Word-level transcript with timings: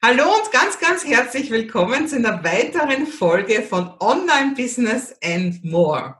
Hallo 0.00 0.22
und 0.22 0.52
ganz, 0.52 0.78
ganz 0.78 1.04
herzlich 1.04 1.50
willkommen 1.50 2.06
zu 2.06 2.14
einer 2.14 2.44
weiteren 2.44 3.04
Folge 3.04 3.62
von 3.62 3.92
Online 3.98 4.54
Business 4.54 5.12
and 5.24 5.64
More. 5.64 6.14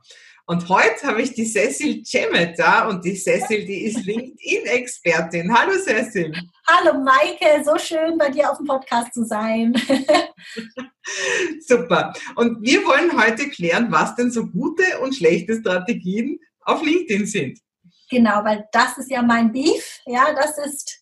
Und 0.46 0.68
heute 0.68 1.06
habe 1.06 1.22
ich 1.22 1.34
die 1.34 1.44
Cecil 1.44 2.02
Cemmet 2.04 2.58
da 2.58 2.88
und 2.88 3.04
die 3.04 3.14
Cecil, 3.14 3.64
die 3.64 3.84
ist 3.84 4.04
LinkedIn-Expertin. 4.04 5.56
Hallo 5.56 5.78
Cecil. 5.78 6.32
Hallo 6.66 6.98
Maike, 6.98 7.62
so 7.64 7.78
schön 7.78 8.18
bei 8.18 8.30
dir 8.30 8.50
auf 8.50 8.58
dem 8.58 8.66
Podcast 8.66 9.14
zu 9.14 9.24
sein. 9.24 9.72
Super. 11.60 12.12
Und 12.34 12.60
wir 12.60 12.84
wollen 12.84 13.16
heute 13.16 13.48
klären, 13.48 13.92
was 13.92 14.16
denn 14.16 14.32
so 14.32 14.46
gute 14.46 14.98
und 15.02 15.14
schlechte 15.14 15.54
Strategien 15.54 16.40
auf 16.62 16.82
LinkedIn 16.82 17.26
sind. 17.26 17.60
Genau, 18.10 18.42
weil 18.42 18.66
das 18.72 18.98
ist 18.98 19.10
ja 19.10 19.22
mein 19.22 19.52
Beef. 19.52 20.00
Ja, 20.04 20.34
das 20.34 20.58
ist 20.66 20.97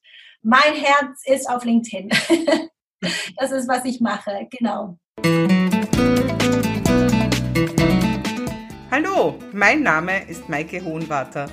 mein 0.46 0.74
Herz 0.74 1.22
ist 1.24 1.50
auf 1.50 1.64
LinkedIn. 1.64 2.08
das 3.36 3.50
ist, 3.50 3.68
was 3.68 3.84
ich 3.84 4.00
mache, 4.00 4.46
genau. 4.48 4.96
Hallo, 8.92 9.38
mein 9.52 9.82
Name 9.82 10.24
ist 10.28 10.48
Maike 10.48 10.84
Hohenwarter 10.84 11.50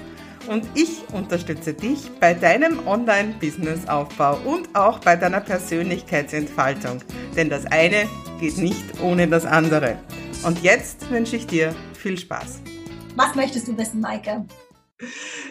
und 0.48 0.64
ich 0.76 1.02
unterstütze 1.12 1.74
dich 1.74 2.12
bei 2.20 2.36
deinem 2.36 2.88
Online-Business-Aufbau 2.88 4.38
und 4.46 4.76
auch 4.76 5.00
bei 5.00 5.16
deiner 5.16 5.42
Persönlichkeitsentfaltung. 5.42 7.02
Denn 7.36 7.50
das 7.50 7.66
eine 7.66 8.08
geht 8.40 8.60
nicht 8.60 9.02
ohne 9.02 9.28
das 9.28 9.46
andere. 9.46 9.98
Und 10.46 10.62
jetzt 10.62 11.10
wünsche 11.10 11.38
ich 11.38 11.48
dir 11.48 11.74
viel 11.98 12.20
Spaß. 12.20 12.62
Was 13.16 13.34
möchtest 13.34 13.68
du 13.68 13.76
wissen, 13.76 14.02
Maike? 14.02 14.46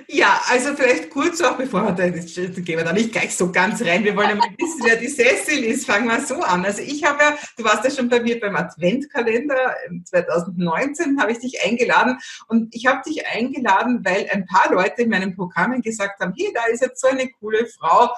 Ja, 0.08 0.40
also 0.50 0.74
vielleicht 0.74 1.10
kurz 1.10 1.40
auch, 1.40 1.56
bevor 1.56 1.84
wir 1.84 1.92
da, 1.92 2.08
gehen 2.08 2.78
wir 2.78 2.84
da 2.84 2.92
nicht 2.92 3.12
gleich 3.12 3.34
so 3.34 3.50
ganz 3.50 3.82
rein. 3.82 4.04
Wir 4.04 4.16
wollen 4.16 4.30
ja 4.30 4.34
mal 4.34 4.48
wissen, 4.58 4.80
wer 4.84 4.96
die 4.96 5.08
Cecil 5.08 5.64
ist. 5.64 5.86
Fangen 5.86 6.06
wir 6.06 6.20
so 6.20 6.36
an. 6.36 6.64
Also 6.64 6.82
ich 6.82 7.04
habe 7.04 7.22
ja, 7.22 7.36
du 7.56 7.64
warst 7.64 7.84
ja 7.84 7.90
schon 7.90 8.08
bei 8.08 8.20
mir 8.20 8.38
beim 8.38 8.56
Adventkalender 8.56 9.74
2019, 10.04 11.20
habe 11.20 11.32
ich 11.32 11.38
dich 11.38 11.64
eingeladen. 11.64 12.18
Und 12.48 12.74
ich 12.74 12.86
habe 12.86 13.00
dich 13.06 13.26
eingeladen, 13.26 14.04
weil 14.04 14.28
ein 14.30 14.46
paar 14.46 14.72
Leute 14.72 15.02
in 15.02 15.10
meinen 15.10 15.34
Programmen 15.34 15.82
gesagt 15.82 16.20
haben, 16.20 16.34
hey, 16.36 16.52
da 16.54 16.64
ist 16.72 16.82
jetzt 16.82 17.00
so 17.00 17.08
eine 17.08 17.30
coole 17.40 17.66
Frau 17.66 18.10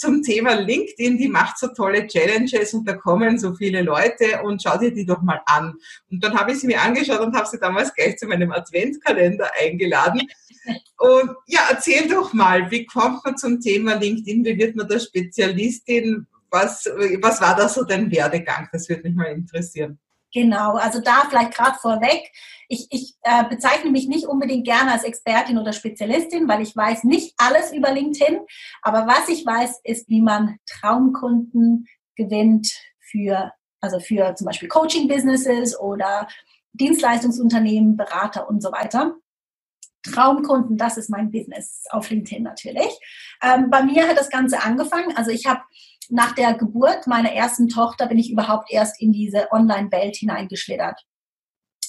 zum 0.00 0.22
Thema 0.22 0.54
LinkedIn, 0.54 1.18
die 1.18 1.28
macht 1.28 1.58
so 1.58 1.68
tolle 1.68 2.06
Challenges 2.06 2.72
und 2.72 2.88
da 2.88 2.94
kommen 2.94 3.38
so 3.38 3.54
viele 3.54 3.82
Leute 3.82 4.42
und 4.42 4.62
schau 4.62 4.78
dir 4.78 4.92
die 4.92 5.04
doch 5.04 5.20
mal 5.20 5.42
an. 5.44 5.74
Und 6.10 6.24
dann 6.24 6.38
habe 6.38 6.52
ich 6.52 6.60
sie 6.60 6.66
mir 6.66 6.80
angeschaut 6.80 7.20
und 7.20 7.36
habe 7.36 7.46
sie 7.46 7.58
damals 7.58 7.94
gleich 7.94 8.16
zu 8.16 8.26
meinem 8.26 8.50
Adventkalender 8.50 9.50
eingeladen. 9.60 10.22
Und 10.98 11.30
ja, 11.46 11.60
erzähl 11.70 12.08
doch 12.08 12.32
mal, 12.32 12.70
wie 12.70 12.86
kommt 12.86 13.24
man 13.24 13.36
zum 13.36 13.60
Thema 13.60 13.94
LinkedIn? 13.94 14.44
Wie 14.44 14.58
wird 14.58 14.76
man 14.76 14.88
da 14.88 14.98
Spezialistin? 14.98 16.26
Was, 16.50 16.84
was 17.20 17.40
war 17.40 17.54
da 17.56 17.68
so 17.68 17.84
dein 17.84 18.10
Werdegang? 18.10 18.68
Das 18.72 18.88
würde 18.88 19.04
mich 19.04 19.14
mal 19.14 19.26
interessieren. 19.26 19.98
Genau, 20.32 20.76
also 20.76 21.00
da 21.00 21.24
vielleicht 21.28 21.54
gerade 21.54 21.76
vorweg. 21.78 22.30
Ich, 22.68 22.86
ich 22.90 23.14
äh, 23.22 23.44
bezeichne 23.48 23.90
mich 23.90 24.06
nicht 24.06 24.26
unbedingt 24.26 24.64
gerne 24.64 24.92
als 24.92 25.02
Expertin 25.02 25.58
oder 25.58 25.72
Spezialistin, 25.72 26.48
weil 26.48 26.62
ich 26.62 26.76
weiß 26.76 27.04
nicht 27.04 27.34
alles 27.36 27.72
über 27.72 27.90
LinkedIn. 27.90 28.38
Aber 28.82 29.08
was 29.08 29.28
ich 29.28 29.44
weiß, 29.44 29.80
ist, 29.82 30.08
wie 30.08 30.20
man 30.20 30.58
Traumkunden 30.66 31.88
gewinnt 32.14 32.70
für, 33.00 33.52
also 33.80 33.98
für 33.98 34.34
zum 34.36 34.46
Beispiel 34.46 34.68
Coaching-Businesses 34.68 35.78
oder 35.78 36.28
Dienstleistungsunternehmen, 36.74 37.96
Berater 37.96 38.48
und 38.48 38.62
so 38.62 38.70
weiter. 38.70 39.16
Traumkunden, 40.02 40.76
das 40.76 40.96
ist 40.96 41.10
mein 41.10 41.30
Business 41.30 41.84
auf 41.90 42.10
LinkedIn 42.10 42.42
natürlich. 42.42 42.90
Ähm, 43.42 43.70
bei 43.70 43.82
mir 43.82 44.08
hat 44.08 44.18
das 44.18 44.30
Ganze 44.30 44.62
angefangen. 44.62 45.16
Also 45.16 45.30
ich 45.30 45.46
habe 45.46 45.60
nach 46.08 46.34
der 46.34 46.54
Geburt 46.54 47.06
meiner 47.06 47.32
ersten 47.32 47.68
Tochter 47.68 48.06
bin 48.06 48.18
ich 48.18 48.30
überhaupt 48.30 48.70
erst 48.70 49.00
in 49.00 49.12
diese 49.12 49.52
Online-Welt 49.52 50.16
hineingeschlittert. 50.16 51.00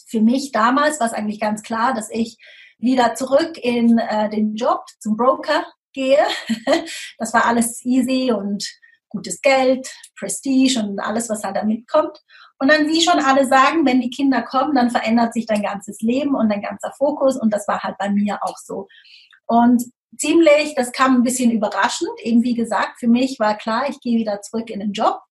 Für 0.08 0.22
mich 0.22 0.52
damals 0.52 1.00
war 1.00 1.08
es 1.08 1.14
eigentlich 1.14 1.40
ganz 1.40 1.64
klar, 1.64 1.94
dass 1.94 2.10
ich 2.12 2.38
wieder 2.78 3.16
zurück 3.16 3.58
in 3.58 3.98
äh, 3.98 4.30
den 4.30 4.56
Job 4.56 4.86
zum 5.00 5.16
Broker 5.16 5.66
gehe. 5.94 6.20
das 7.18 7.34
war 7.34 7.46
alles 7.46 7.84
easy 7.86 8.32
und 8.32 8.70
gutes 9.12 9.42
Geld, 9.42 9.88
Prestige 10.18 10.80
und 10.80 11.00
alles, 11.00 11.30
was 11.30 11.44
halt 11.44 11.56
damit 11.56 11.88
kommt. 11.88 12.18
Und 12.60 12.72
dann, 12.72 12.88
wie 12.88 13.02
schon 13.02 13.20
alle 13.20 13.46
sagen, 13.46 13.86
wenn 13.86 14.02
die 14.02 14.10
Kinder 14.10 14.42
kommen, 14.42 14.76
dann 14.76 14.92
verändert 14.92 15.34
sich 15.34 15.46
dein 15.46 15.64
ganzes 15.64 16.02
Leben 16.02 16.36
und 16.36 16.50
dein 16.50 16.62
ganzer 16.62 16.94
Fokus. 16.98 17.36
Und 17.36 17.52
das 17.54 17.68
war 17.68 17.82
halt 17.82 17.98
bei 17.98 18.10
mir 18.10 18.40
auch 18.44 18.58
so. 18.58 18.88
Und 19.48 19.84
ziemlich, 20.18 20.76
das 20.76 20.92
kam 20.92 21.16
ein 21.16 21.24
bisschen 21.24 21.52
überraschend. 21.52 22.12
Eben 22.24 22.44
wie 22.44 22.54
gesagt, 22.54 23.00
für 23.00 23.08
mich 23.08 23.40
war 23.40 23.58
klar, 23.58 23.90
ich 23.90 24.00
gehe 24.00 24.20
wieder 24.20 24.42
zurück 24.42 24.70
in 24.70 24.80
den 24.80 24.94
Job. 24.94 25.22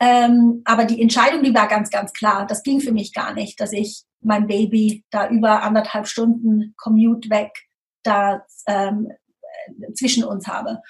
Ähm, 0.00 0.62
aber 0.64 0.84
die 0.84 1.00
Entscheidung, 1.00 1.44
die 1.44 1.54
war 1.54 1.68
ganz, 1.68 1.88
ganz 1.88 2.12
klar. 2.12 2.46
Das 2.46 2.64
ging 2.64 2.80
für 2.80 2.92
mich 2.92 3.12
gar 3.12 3.32
nicht, 3.34 3.60
dass 3.60 3.72
ich 3.72 4.02
mein 4.20 4.48
Baby 4.48 5.04
da 5.10 5.28
über 5.28 5.62
anderthalb 5.62 6.08
Stunden 6.08 6.74
Commute 6.76 7.30
weg 7.30 7.52
da 8.02 8.44
ähm, 8.66 9.12
zwischen 9.94 10.24
uns 10.24 10.48
habe. 10.48 10.80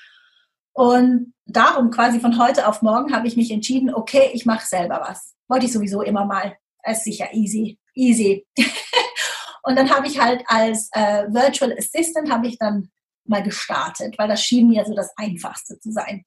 Und 0.73 1.35
darum 1.47 1.91
quasi 1.91 2.21
von 2.21 2.39
heute 2.39 2.67
auf 2.67 2.83
morgen 2.83 3.15
habe 3.15 3.27
ich 3.27 3.37
mich 3.37 3.51
entschieden, 3.51 3.95
okay, 3.95 4.31
ich 4.33 4.47
mache 4.47 4.67
selber 4.67 5.01
was. 5.07 5.35
Wollte 5.49 5.67
ich 5.67 5.73
sowieso 5.73 6.03
immer 6.03 6.25
mal. 6.25 6.57
Es 6.83 6.99
ist 6.99 7.05
sicher 7.05 7.29
easy, 7.33 7.79
easy. 7.95 8.47
und 9.63 9.77
dann 9.77 9.91
habe 9.91 10.07
ich 10.07 10.21
halt 10.21 10.43
als 10.47 10.89
äh, 10.93 11.25
Virtual 11.29 11.73
Assistant 11.77 12.31
habe 12.31 12.47
ich 12.47 12.59
dann 12.59 12.91
mal 13.25 13.43
gestartet, 13.43 14.17
weil 14.19 14.29
das 14.29 14.43
schien 14.43 14.69
mir 14.69 14.85
so 14.85 14.95
das 14.95 15.13
Einfachste 15.17 15.79
zu 15.79 15.93
sein. 15.93 16.25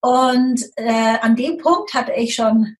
Und 0.00 0.64
äh, 0.76 1.18
an 1.20 1.36
dem 1.36 1.58
Punkt 1.58 1.92
hatte 1.92 2.12
ich 2.12 2.34
schon 2.34 2.76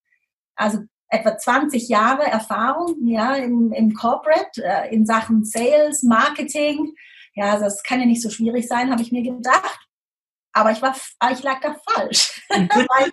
also 0.55 0.79
etwa 1.09 1.37
20 1.37 1.89
Jahre 1.89 2.25
Erfahrung 2.25 3.07
ja, 3.07 3.35
im, 3.35 3.73
im 3.73 3.95
Corporate 3.95 4.63
äh, 4.63 4.95
in 4.95 5.05
Sachen 5.05 5.45
Sales, 5.45 6.03
Marketing. 6.03 6.95
Ja, 7.35 7.59
das 7.59 7.83
kann 7.83 8.01
ja 8.01 8.07
nicht 8.07 8.23
so 8.23 8.31
schwierig 8.31 8.69
sein, 8.69 8.91
habe 8.91 9.03
ich 9.03 9.13
mir 9.13 9.23
gedacht. 9.23 9.90
Aber 10.53 10.73
ich 10.73 10.83
war, 10.83 10.95
ich 11.33 11.43
lag 11.43 11.61
da 11.61 11.77
falsch. 11.89 12.43
Weil, 12.49 13.11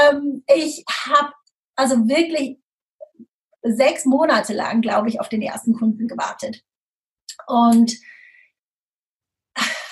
ähm, 0.00 0.44
ich 0.46 0.84
habe 1.06 1.32
also 1.76 2.08
wirklich 2.08 2.58
sechs 3.62 4.04
Monate 4.04 4.52
lang, 4.52 4.80
glaube 4.80 5.08
ich, 5.08 5.20
auf 5.20 5.28
den 5.28 5.42
ersten 5.42 5.74
Kunden 5.74 6.06
gewartet. 6.06 6.62
Und 7.46 7.96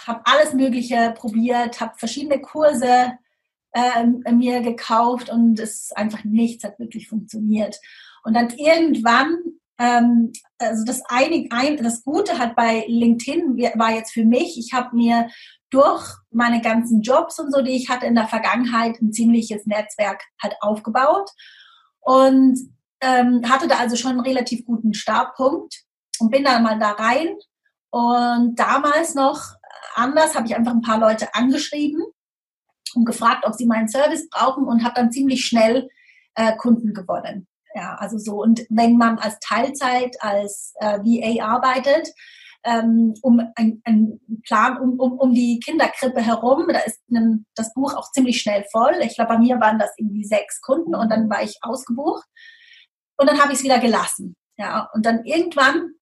habe 0.06 0.22
alles 0.24 0.52
Mögliche 0.52 1.14
probiert, 1.16 1.80
habe 1.80 1.98
verschiedene 1.98 2.40
Kurse 2.40 3.12
äh, 3.72 4.04
mir 4.32 4.60
gekauft 4.60 5.30
und 5.30 5.58
es 5.58 5.92
einfach 5.92 6.24
nichts 6.24 6.64
hat 6.64 6.78
wirklich 6.78 7.08
funktioniert. 7.08 7.78
Und 8.24 8.34
dann 8.34 8.50
irgendwann, 8.50 9.38
ähm, 9.78 10.32
also 10.58 10.84
das, 10.84 11.02
einig, 11.08 11.52
ein, 11.52 11.82
das 11.82 12.04
Gute 12.04 12.38
hat 12.38 12.56
bei 12.56 12.84
LinkedIn 12.86 13.56
war 13.74 13.92
jetzt 13.92 14.12
für 14.12 14.24
mich, 14.24 14.58
ich 14.58 14.72
habe 14.72 14.94
mir 14.94 15.28
durch 15.70 16.04
meine 16.30 16.60
ganzen 16.60 17.00
Jobs 17.00 17.38
und 17.38 17.52
so, 17.52 17.62
die 17.62 17.76
ich 17.76 17.88
hatte 17.88 18.06
in 18.06 18.14
der 18.14 18.28
Vergangenheit, 18.28 19.00
ein 19.00 19.12
ziemliches 19.12 19.64
Netzwerk 19.66 20.22
halt 20.42 20.54
aufgebaut 20.60 21.30
und 22.00 22.58
ähm, 23.00 23.42
hatte 23.48 23.68
da 23.68 23.76
also 23.76 23.96
schon 23.96 24.12
einen 24.12 24.20
relativ 24.20 24.64
guten 24.64 24.94
Startpunkt 24.94 25.82
und 26.18 26.30
bin 26.30 26.44
dann 26.44 26.62
mal 26.62 26.78
da 26.78 26.90
rein 26.92 27.34
und 27.90 28.58
damals 28.58 29.14
noch 29.14 29.54
anders 29.94 30.34
habe 30.34 30.46
ich 30.46 30.54
einfach 30.56 30.72
ein 30.72 30.82
paar 30.82 30.98
Leute 30.98 31.34
angeschrieben 31.34 32.02
und 32.94 33.04
gefragt, 33.04 33.44
ob 33.46 33.54
sie 33.54 33.66
meinen 33.66 33.88
Service 33.88 34.28
brauchen 34.28 34.64
und 34.64 34.84
habe 34.84 34.94
dann 34.94 35.12
ziemlich 35.12 35.44
schnell 35.44 35.88
äh, 36.34 36.56
Kunden 36.56 36.94
gewonnen. 36.94 37.46
Ja, 37.74 37.94
also 37.98 38.18
so. 38.18 38.42
Und 38.42 38.62
wenn 38.68 38.96
man 38.96 39.18
als 39.18 39.38
Teilzeit, 39.40 40.16
als 40.20 40.74
äh, 40.80 40.98
VA 40.98 41.44
arbeitet, 41.44 42.12
ähm, 42.64 43.14
um 43.22 43.40
einen 43.56 44.20
Plan 44.46 44.78
um, 44.78 44.98
um, 44.98 45.18
um 45.18 45.34
die 45.34 45.60
Kinderkrippe 45.60 46.20
herum. 46.20 46.66
Da 46.68 46.80
ist 46.80 47.00
ein, 47.10 47.46
das 47.54 47.72
Buch 47.74 47.94
auch 47.94 48.10
ziemlich 48.12 48.40
schnell 48.40 48.64
voll. 48.70 48.94
Ich 49.00 49.16
glaube, 49.16 49.34
bei 49.34 49.38
mir 49.38 49.60
waren 49.60 49.78
das 49.78 49.90
irgendwie 49.96 50.24
sechs 50.24 50.60
Kunden 50.60 50.94
und 50.94 51.10
dann 51.10 51.28
war 51.28 51.42
ich 51.42 51.58
ausgebucht. 51.62 52.24
Und 53.16 53.28
dann 53.28 53.40
habe 53.40 53.52
ich 53.52 53.58
es 53.58 53.64
wieder 53.64 53.78
gelassen. 53.78 54.36
Ja, 54.56 54.88
und 54.94 55.06
dann 55.06 55.24
irgendwann 55.24 55.94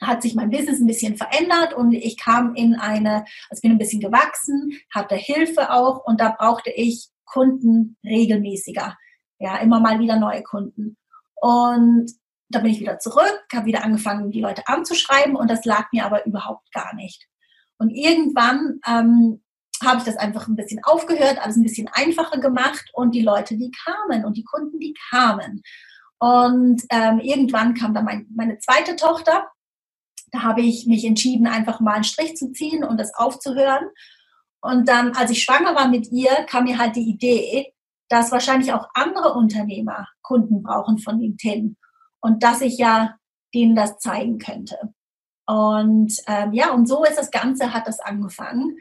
hat 0.00 0.22
sich 0.22 0.34
mein 0.34 0.50
Business 0.50 0.80
ein 0.80 0.86
bisschen 0.86 1.16
verändert 1.16 1.72
und 1.72 1.92
ich 1.92 2.18
kam 2.18 2.54
in 2.54 2.74
eine, 2.74 3.24
also 3.48 3.60
bin 3.62 3.72
ein 3.72 3.78
bisschen 3.78 4.00
gewachsen, 4.00 4.78
hatte 4.92 5.14
Hilfe 5.14 5.72
auch 5.72 6.04
und 6.04 6.20
da 6.20 6.34
brauchte 6.36 6.70
ich 6.70 7.08
Kunden 7.24 7.96
regelmäßiger. 8.04 8.96
Ja, 9.44 9.58
immer 9.58 9.78
mal 9.78 10.00
wieder 10.00 10.16
neue 10.16 10.42
Kunden. 10.42 10.96
Und 11.34 12.10
da 12.48 12.60
bin 12.60 12.70
ich 12.70 12.80
wieder 12.80 12.98
zurück, 12.98 13.44
habe 13.52 13.66
wieder 13.66 13.84
angefangen, 13.84 14.30
die 14.30 14.40
Leute 14.40 14.66
anzuschreiben 14.66 15.36
und 15.36 15.50
das 15.50 15.66
lag 15.66 15.92
mir 15.92 16.06
aber 16.06 16.24
überhaupt 16.24 16.72
gar 16.72 16.94
nicht. 16.94 17.28
Und 17.76 17.90
irgendwann 17.90 18.80
ähm, 18.86 19.42
habe 19.84 19.98
ich 19.98 20.04
das 20.04 20.16
einfach 20.16 20.48
ein 20.48 20.56
bisschen 20.56 20.82
aufgehört, 20.82 21.38
alles 21.42 21.56
ein 21.56 21.62
bisschen 21.62 21.90
einfacher 21.92 22.38
gemacht 22.38 22.88
und 22.94 23.14
die 23.14 23.20
Leute, 23.20 23.58
die 23.58 23.70
kamen 23.84 24.24
und 24.24 24.38
die 24.38 24.44
Kunden, 24.44 24.80
die 24.80 24.94
kamen. 25.10 25.60
Und 26.18 26.82
ähm, 26.88 27.20
irgendwann 27.20 27.74
kam 27.74 27.92
dann 27.92 28.06
mein, 28.06 28.26
meine 28.34 28.56
zweite 28.60 28.96
Tochter. 28.96 29.46
Da 30.32 30.42
habe 30.42 30.62
ich 30.62 30.86
mich 30.86 31.04
entschieden, 31.04 31.46
einfach 31.46 31.80
mal 31.80 31.96
einen 31.96 32.04
Strich 32.04 32.34
zu 32.38 32.50
ziehen 32.52 32.82
und 32.82 32.98
das 32.98 33.14
aufzuhören. 33.14 33.90
Und 34.62 34.88
dann, 34.88 35.12
als 35.12 35.30
ich 35.30 35.42
schwanger 35.42 35.74
war 35.74 35.88
mit 35.88 36.10
ihr, 36.10 36.32
kam 36.46 36.64
mir 36.64 36.78
halt 36.78 36.96
die 36.96 37.10
Idee, 37.10 37.73
dass 38.14 38.30
wahrscheinlich 38.30 38.72
auch 38.72 38.86
andere 38.94 39.32
Unternehmer 39.32 40.06
Kunden 40.22 40.62
brauchen 40.62 40.98
von 40.98 41.18
LinkedIn 41.18 41.76
und 42.20 42.44
dass 42.44 42.60
ich 42.60 42.78
ja 42.78 43.16
denen 43.52 43.74
das 43.74 43.98
zeigen 43.98 44.38
könnte. 44.38 44.78
Und 45.46 46.14
ähm, 46.28 46.52
ja, 46.52 46.72
und 46.72 46.86
so 46.86 47.02
ist 47.02 47.18
das 47.18 47.32
Ganze, 47.32 47.74
hat 47.74 47.88
das 47.88 47.98
angefangen. 47.98 48.78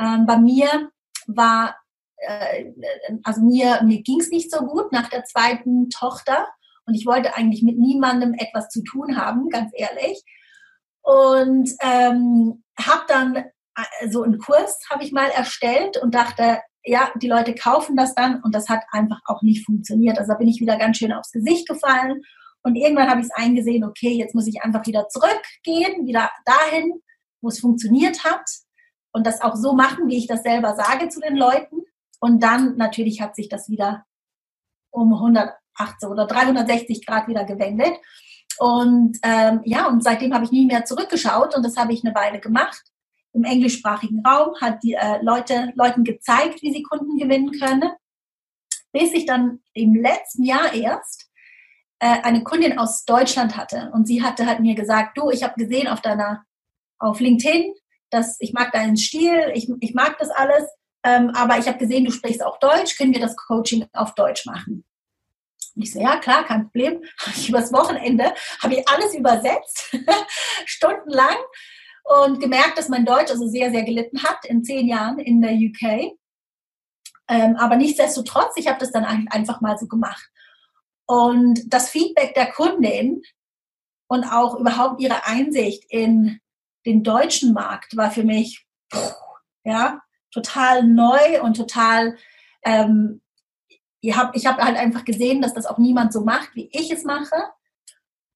Ähm, 0.00 0.24
bei 0.24 0.38
mir 0.38 0.88
war, 1.26 1.76
äh, 2.16 2.72
also 3.22 3.42
mir, 3.42 3.82
mir 3.84 4.00
ging 4.00 4.18
es 4.18 4.30
nicht 4.30 4.50
so 4.50 4.60
gut 4.60 4.92
nach 4.92 5.10
der 5.10 5.24
zweiten 5.24 5.90
Tochter 5.90 6.48
und 6.86 6.94
ich 6.94 7.04
wollte 7.04 7.36
eigentlich 7.36 7.62
mit 7.62 7.78
niemandem 7.78 8.32
etwas 8.32 8.70
zu 8.70 8.82
tun 8.82 9.18
haben, 9.18 9.50
ganz 9.50 9.72
ehrlich. 9.74 10.24
Und 11.02 11.70
ähm, 11.82 12.64
habe 12.78 13.04
dann 13.08 13.36
äh, 13.36 14.08
so 14.08 14.22
einen 14.22 14.38
Kurs 14.38 14.78
habe 14.88 15.04
ich 15.04 15.12
mal 15.12 15.28
erstellt 15.28 15.98
und 15.98 16.14
dachte, 16.14 16.60
ja, 16.84 17.10
die 17.20 17.28
Leute 17.28 17.54
kaufen 17.54 17.96
das 17.96 18.14
dann 18.14 18.42
und 18.42 18.54
das 18.54 18.68
hat 18.68 18.82
einfach 18.90 19.20
auch 19.26 19.42
nicht 19.42 19.64
funktioniert. 19.64 20.18
Also 20.18 20.32
da 20.32 20.38
bin 20.38 20.48
ich 20.48 20.60
wieder 20.60 20.76
ganz 20.76 20.96
schön 20.96 21.12
aufs 21.12 21.32
Gesicht 21.32 21.68
gefallen 21.68 22.22
und 22.62 22.76
irgendwann 22.76 23.08
habe 23.08 23.20
ich 23.20 23.26
es 23.26 23.34
eingesehen, 23.34 23.84
okay, 23.84 24.12
jetzt 24.12 24.34
muss 24.34 24.46
ich 24.46 24.62
einfach 24.62 24.86
wieder 24.86 25.08
zurückgehen, 25.08 26.06
wieder 26.06 26.30
dahin, 26.44 27.00
wo 27.40 27.48
es 27.48 27.60
funktioniert 27.60 28.24
hat 28.24 28.44
und 29.12 29.26
das 29.26 29.40
auch 29.40 29.56
so 29.56 29.74
machen, 29.74 30.08
wie 30.08 30.18
ich 30.18 30.26
das 30.26 30.42
selber 30.42 30.74
sage 30.74 31.08
zu 31.08 31.20
den 31.20 31.36
Leuten. 31.36 31.82
Und 32.20 32.42
dann 32.42 32.76
natürlich 32.76 33.20
hat 33.20 33.34
sich 33.34 33.48
das 33.48 33.68
wieder 33.68 34.04
um 34.90 35.12
180 35.14 36.08
oder 36.08 36.26
360 36.26 37.06
Grad 37.06 37.28
wieder 37.28 37.44
gewendet. 37.44 37.94
Und 38.58 39.18
ähm, 39.22 39.62
ja, 39.64 39.86
und 39.86 40.04
seitdem 40.04 40.34
habe 40.34 40.44
ich 40.44 40.52
nie 40.52 40.66
mehr 40.66 40.84
zurückgeschaut 40.84 41.56
und 41.56 41.64
das 41.64 41.76
habe 41.76 41.94
ich 41.94 42.04
eine 42.04 42.14
Weile 42.14 42.40
gemacht. 42.40 42.82
Im 43.32 43.44
englischsprachigen 43.44 44.24
Raum 44.26 44.54
hat 44.60 44.82
die 44.82 44.94
äh, 44.94 45.22
Leute, 45.22 45.72
Leuten 45.76 46.04
gezeigt, 46.04 46.62
wie 46.62 46.72
sie 46.72 46.82
Kunden 46.82 47.16
gewinnen 47.16 47.52
können. 47.52 47.90
Bis 48.92 49.12
ich 49.12 49.24
dann 49.24 49.60
im 49.72 49.94
letzten 49.94 50.44
Jahr 50.44 50.72
erst 50.74 51.30
äh, 52.00 52.22
eine 52.22 52.42
Kundin 52.42 52.78
aus 52.78 53.04
Deutschland 53.04 53.56
hatte 53.56 53.90
und 53.92 54.06
sie 54.06 54.22
hatte 54.22 54.46
halt 54.46 54.60
mir 54.60 54.74
gesagt, 54.74 55.16
du, 55.16 55.30
ich 55.30 55.44
habe 55.44 55.54
gesehen 55.56 55.86
auf 55.86 56.00
deiner, 56.00 56.44
auf 56.98 57.20
LinkedIn, 57.20 57.72
dass 58.10 58.40
ich 58.40 58.52
mag 58.52 58.72
deinen 58.72 58.96
Stil, 58.96 59.52
ich, 59.54 59.70
ich 59.80 59.94
mag 59.94 60.18
das 60.18 60.30
alles, 60.30 60.64
ähm, 61.04 61.30
aber 61.34 61.58
ich 61.58 61.68
habe 61.68 61.78
gesehen, 61.78 62.04
du 62.04 62.10
sprichst 62.10 62.42
auch 62.42 62.58
Deutsch, 62.58 62.96
können 62.96 63.12
wir 63.12 63.20
das 63.20 63.36
Coaching 63.36 63.86
auf 63.92 64.14
Deutsch 64.14 64.44
machen? 64.46 64.84
Und 65.76 65.82
ich 65.82 65.92
so, 65.92 66.00
ja, 66.00 66.16
klar, 66.16 66.44
kein 66.44 66.64
Problem. 66.64 67.02
Ich 67.36 67.48
übers 67.48 67.72
Wochenende 67.72 68.34
habe 68.62 68.74
ich 68.74 68.88
alles 68.88 69.14
übersetzt, 69.14 69.96
stundenlang 70.66 71.36
und 72.04 72.40
gemerkt, 72.40 72.78
dass 72.78 72.88
mein 72.88 73.04
Deutsch 73.04 73.30
also 73.30 73.46
sehr, 73.46 73.70
sehr 73.70 73.84
gelitten 73.84 74.22
hat 74.22 74.44
in 74.44 74.64
zehn 74.64 74.88
Jahren 74.88 75.18
in 75.18 75.40
der 75.40 75.52
UK. 75.52 76.16
Ähm, 77.28 77.56
aber 77.56 77.76
nichtsdestotrotz, 77.76 78.54
ich 78.56 78.66
habe 78.66 78.80
das 78.80 78.90
dann 78.90 79.04
einfach 79.04 79.60
mal 79.60 79.78
so 79.78 79.86
gemacht. 79.86 80.28
Und 81.06 81.72
das 81.72 81.88
Feedback 81.88 82.34
der 82.34 82.50
Kundin 82.50 83.22
und 84.08 84.24
auch 84.24 84.58
überhaupt 84.58 85.00
ihre 85.00 85.26
Einsicht 85.26 85.84
in 85.88 86.40
den 86.86 87.02
deutschen 87.02 87.52
Markt 87.52 87.96
war 87.96 88.10
für 88.10 88.24
mich 88.24 88.66
ja 89.64 90.00
total 90.32 90.84
neu 90.84 91.42
und 91.42 91.56
total 91.56 92.16
ähm, 92.64 93.20
ich 94.00 94.16
habe 94.16 94.36
ich 94.36 94.46
hab 94.46 94.58
halt 94.58 94.76
einfach 94.76 95.04
gesehen, 95.04 95.42
dass 95.42 95.54
das 95.54 95.66
auch 95.66 95.78
niemand 95.78 96.12
so 96.12 96.22
macht, 96.22 96.54
wie 96.54 96.70
ich 96.72 96.90
es 96.90 97.04
mache. 97.04 97.36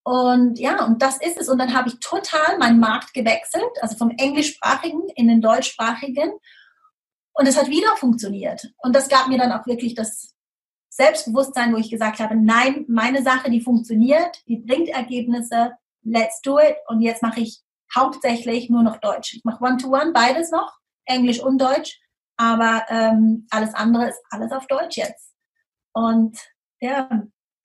Und 0.05 0.59
ja, 0.59 0.85
und 0.85 1.01
das 1.01 1.17
ist 1.17 1.39
es. 1.39 1.49
Und 1.49 1.59
dann 1.59 1.75
habe 1.75 1.89
ich 1.89 1.99
total 1.99 2.59
meinen 2.59 2.79
Markt 2.79 3.15
gewechselt, 3.15 3.65
also 3.81 3.97
vom 3.97 4.11
englischsprachigen 4.11 5.09
in 5.17 5.29
den 5.29 5.41
deutschsprachigen. 5.41 6.33
Und 7.33 7.49
es 7.49 7.59
hat 7.59 7.69
wieder 7.69 7.97
funktioniert. 7.97 8.73
Und 8.79 8.95
das 8.95 9.09
gab 9.09 9.29
mir 9.29 9.39
dann 9.39 9.53
auch 9.53 9.67
wirklich 9.67 9.95
das 9.95 10.35
Selbstbewusstsein, 10.91 11.73
wo 11.73 11.79
ich 11.79 11.91
gesagt 11.91 12.21
habe, 12.21 12.37
nein, 12.37 12.85
meine 12.87 13.23
Sache, 13.23 13.51
die 13.51 13.61
funktioniert, 13.61 14.43
die 14.47 14.59
bringt 14.59 14.91
Ergebnisse, 14.91 15.73
let's 16.03 16.41
do 16.43 16.59
it. 16.59 16.77
Und 16.87 17.01
jetzt 17.01 17.23
mache 17.23 17.41
ich 17.41 17.63
hauptsächlich 17.95 18.71
nur 18.71 18.83
noch 18.83 18.99
Deutsch. 18.99 19.35
Ich 19.35 19.45
mache 19.45 19.65
One-to-One, 19.65 20.13
beides 20.13 20.51
noch, 20.51 20.79
Englisch 21.07 21.41
und 21.41 21.59
Deutsch, 21.59 22.01
aber 22.37 22.85
ähm, 22.89 23.47
alles 23.51 23.75
andere 23.75 24.09
ist 24.09 24.21
alles 24.31 24.53
auf 24.53 24.67
Deutsch 24.67 24.97
jetzt. 24.97 25.33
Und 25.93 26.39
ja, 26.81 27.09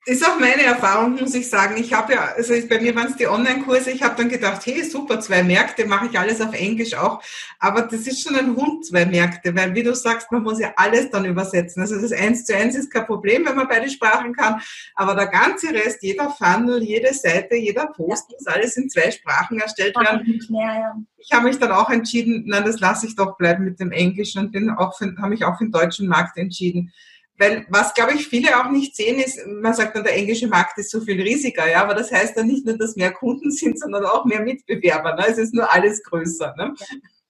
ist 0.05 0.25
auch 0.25 0.39
meine 0.39 0.63
Erfahrung, 0.63 1.15
muss 1.15 1.35
ich 1.35 1.49
sagen. 1.49 1.75
Ich 1.77 1.93
habe 1.93 2.13
ja, 2.13 2.29
also 2.35 2.53
bei 2.67 2.79
mir 2.79 2.95
waren 2.95 3.07
es 3.07 3.17
die 3.17 3.27
Online-Kurse, 3.27 3.91
ich 3.91 4.01
habe 4.01 4.15
dann 4.15 4.29
gedacht, 4.29 4.65
hey, 4.65 4.83
super, 4.83 5.19
zwei 5.19 5.43
Märkte, 5.43 5.85
mache 5.85 6.07
ich 6.07 6.17
alles 6.17 6.39
auf 6.41 6.53
Englisch 6.53 6.95
auch. 6.95 7.21
Aber 7.59 7.81
das 7.81 8.07
ist 8.07 8.23
schon 8.23 8.35
ein 8.35 8.55
Hund, 8.55 8.85
zwei 8.85 9.05
Märkte, 9.05 9.53
weil 9.55 9.75
wie 9.75 9.83
du 9.83 9.93
sagst, 9.93 10.31
man 10.31 10.43
muss 10.43 10.59
ja 10.59 10.73
alles 10.77 11.11
dann 11.11 11.25
übersetzen. 11.25 11.81
Also 11.81 12.01
das 12.01 12.13
eins 12.13 12.45
zu 12.45 12.55
eins 12.55 12.75
ist 12.75 12.91
kein 12.91 13.05
Problem, 13.05 13.45
wenn 13.45 13.55
man 13.55 13.67
beide 13.67 13.89
Sprachen 13.89 14.33
kann. 14.33 14.61
Aber 14.95 15.15
der 15.15 15.27
ganze 15.27 15.73
Rest, 15.73 16.01
jeder 16.01 16.29
Funnel, 16.31 16.81
jede 16.81 17.13
Seite, 17.13 17.55
jeder 17.55 17.87
Post, 17.87 18.31
muss 18.31 18.47
alles 18.47 18.77
in 18.77 18.89
zwei 18.89 19.11
Sprachen 19.11 19.59
erstellt 19.59 19.95
werden. 19.97 20.41
Ich 21.17 21.33
habe 21.33 21.43
mich 21.43 21.59
dann 21.59 21.71
auch 21.71 21.89
entschieden, 21.89 22.45
nein, 22.47 22.63
das 22.63 22.79
lasse 22.79 23.05
ich 23.05 23.15
doch 23.15 23.37
bleiben 23.37 23.65
mit 23.65 23.79
dem 23.79 23.91
Englischen 23.91 24.39
und 24.39 24.51
bin 24.53 24.69
auch 24.69 24.99
habe 24.99 25.29
mich 25.29 25.43
auch 25.43 25.57
für 25.57 25.65
den 25.65 25.71
deutschen 25.71 26.07
Markt 26.07 26.37
entschieden 26.37 26.93
weil 27.39 27.65
was, 27.69 27.93
glaube 27.93 28.13
ich, 28.13 28.27
viele 28.27 28.59
auch 28.59 28.69
nicht 28.69 28.95
sehen, 28.95 29.17
ist, 29.17 29.39
man 29.47 29.73
sagt 29.73 29.95
dann, 29.95 30.03
der 30.03 30.15
englische 30.15 30.47
Markt 30.47 30.77
ist 30.77 30.91
so 30.91 30.99
viel 30.99 31.21
riesiger, 31.21 31.67
ja, 31.69 31.81
aber 31.81 31.95
das 31.95 32.11
heißt 32.11 32.37
dann 32.37 32.47
nicht 32.47 32.65
nur, 32.65 32.77
dass 32.77 32.97
mehr 32.97 33.13
Kunden 33.13 33.49
sind, 33.51 33.79
sondern 33.79 34.05
auch 34.05 34.25
mehr 34.25 34.41
Mitbewerber. 34.41 35.15
Ne? 35.15 35.25
Es 35.27 35.37
ist 35.37 35.53
nur 35.53 35.71
alles 35.73 36.03
größer. 36.03 36.53
Ne? 36.57 36.73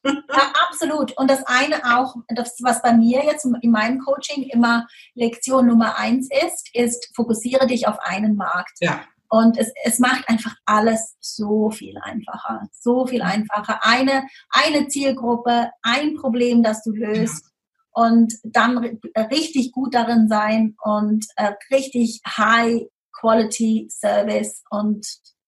Ja, 0.03 0.53
absolut. 0.67 1.15
Und 1.17 1.29
das 1.29 1.43
eine 1.45 1.97
auch, 1.97 2.15
das, 2.29 2.55
was 2.61 2.81
bei 2.81 2.93
mir 2.93 3.23
jetzt 3.23 3.45
in 3.61 3.71
meinem 3.71 3.99
Coaching 3.99 4.43
immer 4.43 4.87
Lektion 5.13 5.67
Nummer 5.67 5.97
eins 5.97 6.27
ist, 6.45 6.69
ist, 6.73 7.11
fokussiere 7.15 7.67
dich 7.67 7.87
auf 7.87 7.99
einen 7.99 8.35
Markt. 8.35 8.77
Ja. 8.79 9.01
Und 9.31 9.59
es, 9.59 9.71
es 9.83 9.99
macht 9.99 10.27
einfach 10.27 10.55
alles 10.65 11.15
so 11.19 11.69
viel 11.69 11.97
einfacher. 12.01 12.67
So 12.71 13.05
viel 13.05 13.21
einfacher. 13.21 13.79
Eine, 13.83 14.23
eine 14.49 14.87
Zielgruppe, 14.87 15.69
ein 15.83 16.15
Problem, 16.15 16.63
das 16.63 16.81
du 16.81 16.91
löst. 16.91 17.43
Ja 17.43 17.49
und 17.91 18.33
dann 18.43 18.99
richtig 19.31 19.71
gut 19.71 19.95
darin 19.95 20.27
sein 20.29 20.75
und 20.83 21.25
äh, 21.35 21.53
richtig 21.71 22.21
High 22.25 22.87
Quality 23.19 23.89
Service 23.89 24.63
und 24.69 25.05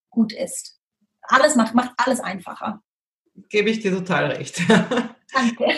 gut 0.10 0.34
ist. 0.34 0.78
Alles 1.22 1.56
macht, 1.56 1.74
macht 1.74 1.92
alles 1.98 2.20
einfacher. 2.20 2.82
Gebe 3.50 3.70
ich 3.70 3.80
dir 3.80 3.92
total 3.92 4.32
recht. 4.32 4.62
Danke. 4.70 5.66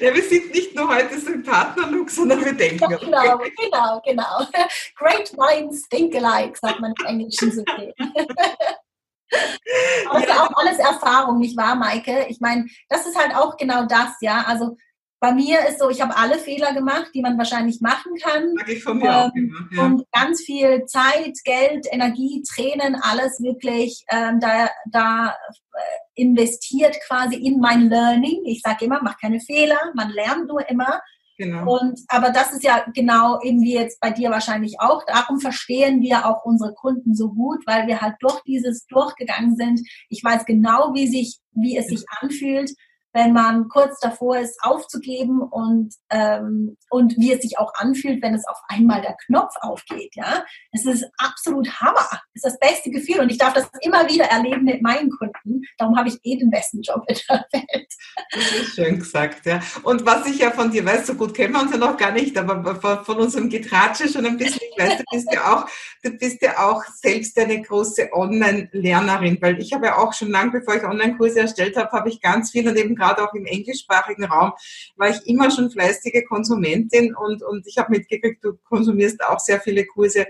ja, 0.00 0.14
wir 0.14 0.22
sind 0.22 0.52
nicht 0.52 0.74
nur 0.74 0.88
heute 0.88 1.18
so 1.18 1.32
im 1.32 1.42
Partnerlook, 1.42 2.10
sondern 2.10 2.44
wir 2.44 2.52
denken. 2.52 2.90
Ja, 2.90 2.96
genau, 2.96 3.38
genau, 3.38 4.00
genau. 4.04 4.46
Great 4.96 5.36
minds 5.36 5.88
think 5.88 6.14
alike, 6.14 6.56
sagt 6.58 6.80
man 6.80 6.94
im 7.00 7.06
Englischen 7.06 7.50
so 7.50 7.64
viel. 7.74 7.92
Aber 10.08 10.20
ja. 10.20 10.24
ist 10.24 10.40
auch 10.40 10.56
alles 10.56 10.78
Erfahrung, 10.78 11.38
nicht 11.38 11.56
wahr, 11.56 11.74
Maike? 11.74 12.26
Ich 12.28 12.40
meine, 12.40 12.66
das 12.88 13.06
ist 13.06 13.18
halt 13.18 13.34
auch 13.34 13.56
genau 13.56 13.84
das, 13.86 14.12
ja. 14.20 14.44
Also 14.46 14.76
bei 15.24 15.32
mir 15.32 15.60
ist 15.66 15.78
so, 15.78 15.88
ich 15.88 16.02
habe 16.02 16.14
alle 16.16 16.38
Fehler 16.38 16.74
gemacht, 16.74 17.10
die 17.14 17.22
man 17.22 17.38
wahrscheinlich 17.38 17.80
machen 17.80 18.14
kann. 18.22 18.52
Mag 18.52 18.68
ich 18.68 18.82
von 18.82 18.98
mir 18.98 19.06
ähm, 19.06 19.14
auch 19.14 19.34
immer, 19.34 19.68
ja. 19.70 19.82
Und 19.84 20.04
ganz 20.12 20.42
viel 20.42 20.84
Zeit, 20.84 21.38
Geld, 21.44 21.86
Energie, 21.90 22.42
Tränen, 22.42 22.94
alles 23.00 23.40
wirklich 23.40 24.04
ähm, 24.10 24.38
da, 24.38 24.68
da 24.90 25.28
äh, 25.28 26.20
investiert 26.20 26.96
quasi 27.06 27.36
in 27.36 27.58
mein 27.58 27.88
Learning. 27.88 28.42
Ich 28.44 28.60
sage 28.60 28.84
immer, 28.84 29.00
mach 29.02 29.18
keine 29.18 29.40
Fehler, 29.40 29.78
man 29.94 30.10
lernt 30.10 30.46
nur 30.46 30.68
immer. 30.68 31.00
Genau. 31.36 31.78
Und, 31.78 32.00
aber 32.08 32.30
das 32.30 32.52
ist 32.52 32.62
ja 32.62 32.84
genau 32.94 33.40
eben 33.42 33.60
wie 33.60 33.74
jetzt 33.74 34.00
bei 34.00 34.10
dir 34.10 34.30
wahrscheinlich 34.30 34.76
auch. 34.78 35.04
Darum 35.04 35.40
verstehen 35.40 36.00
wir 36.00 36.26
auch 36.26 36.44
unsere 36.44 36.74
Kunden 36.74 37.14
so 37.14 37.32
gut, 37.32 37.66
weil 37.66 37.86
wir 37.88 38.00
halt 38.00 38.14
durch 38.20 38.40
dieses 38.42 38.86
durchgegangen 38.86 39.56
sind. 39.56 39.80
Ich 40.08 40.22
weiß 40.22 40.44
genau, 40.44 40.94
wie 40.94 41.08
sich, 41.08 41.40
wie 41.52 41.76
es 41.76 41.88
sich 41.88 42.04
anfühlt, 42.20 42.70
wenn 43.14 43.32
man 43.32 43.68
kurz 43.68 44.00
davor 44.00 44.38
ist, 44.38 44.58
aufzugeben 44.62 45.40
und, 45.40 45.94
ähm, 46.10 46.76
und 46.90 47.16
wie 47.16 47.32
es 47.32 47.42
sich 47.42 47.58
auch 47.58 47.72
anfühlt, 47.76 48.20
wenn 48.22 48.34
es 48.34 48.46
auf 48.46 48.58
einmal 48.68 49.00
der 49.00 49.16
Knopf 49.26 49.54
aufgeht. 49.60 50.14
Ja, 50.16 50.44
es 50.72 50.84
ist 50.84 51.06
absolut 51.18 51.80
Hammer. 51.80 52.08
Es 52.34 52.42
ist 52.42 52.46
das 52.46 52.58
beste 52.58 52.90
Gefühl 52.90 53.20
und 53.20 53.30
ich 53.30 53.38
darf 53.38 53.54
das 53.54 53.70
immer 53.82 54.08
wieder 54.08 54.24
erleben 54.24 54.64
mit 54.64 54.82
meinen 54.82 55.10
Kunden. 55.10 55.62
Darum 55.78 55.96
habe 55.96 56.08
ich 56.08 56.18
eh 56.24 56.36
den 56.36 56.50
besten 56.50 56.82
Job 56.82 57.04
in 57.06 57.16
der 57.28 57.46
Welt. 57.52 57.94
Das 58.32 58.52
ist 58.52 58.74
schön 58.74 58.98
gesagt, 58.98 59.46
ja. 59.46 59.60
Und 59.84 60.04
was 60.04 60.26
ich 60.26 60.38
ja 60.38 60.50
von 60.50 60.72
dir 60.72 60.84
weiß, 60.84 61.06
so 61.06 61.14
gut 61.14 61.34
kennen 61.34 61.54
wir 61.54 61.62
uns 61.62 61.70
ja 61.70 61.78
noch 61.78 61.96
gar 61.96 62.10
nicht, 62.10 62.36
aber 62.36 63.04
von 63.04 63.16
unserem 63.18 63.48
Getratsche 63.48 64.08
schon 64.08 64.26
ein 64.26 64.36
bisschen, 64.36 64.63
ich 64.76 64.82
weiß, 64.82 64.98
du 64.98 65.04
bist 65.10 65.32
ja 65.32 65.54
auch, 65.54 65.66
du 66.02 66.10
bist 66.10 66.42
ja 66.42 66.58
auch 66.58 66.82
selbst 66.84 67.38
eine 67.38 67.62
große 67.62 68.10
Online-Lernerin, 68.12 69.38
weil 69.40 69.60
ich 69.60 69.72
habe 69.72 69.86
ja 69.86 69.98
auch 69.98 70.12
schon 70.12 70.30
lange, 70.30 70.52
bevor 70.52 70.76
ich 70.76 70.84
Online-Kurse 70.84 71.40
erstellt 71.40 71.76
habe, 71.76 71.90
habe 71.92 72.08
ich 72.08 72.20
ganz 72.20 72.50
viel 72.50 72.68
und 72.68 72.76
eben 72.76 72.94
gerade 72.94 73.22
auch 73.22 73.34
im 73.34 73.46
englischsprachigen 73.46 74.24
Raum, 74.24 74.52
war 74.96 75.10
ich 75.10 75.26
immer 75.26 75.50
schon 75.50 75.70
fleißige 75.70 76.24
Konsumentin 76.28 77.14
und, 77.14 77.42
und 77.42 77.66
ich 77.66 77.78
habe 77.78 77.92
mitgekriegt, 77.92 78.44
du 78.44 78.56
konsumierst 78.64 79.24
auch 79.24 79.38
sehr 79.38 79.60
viele 79.60 79.84
Kurse. 79.86 80.26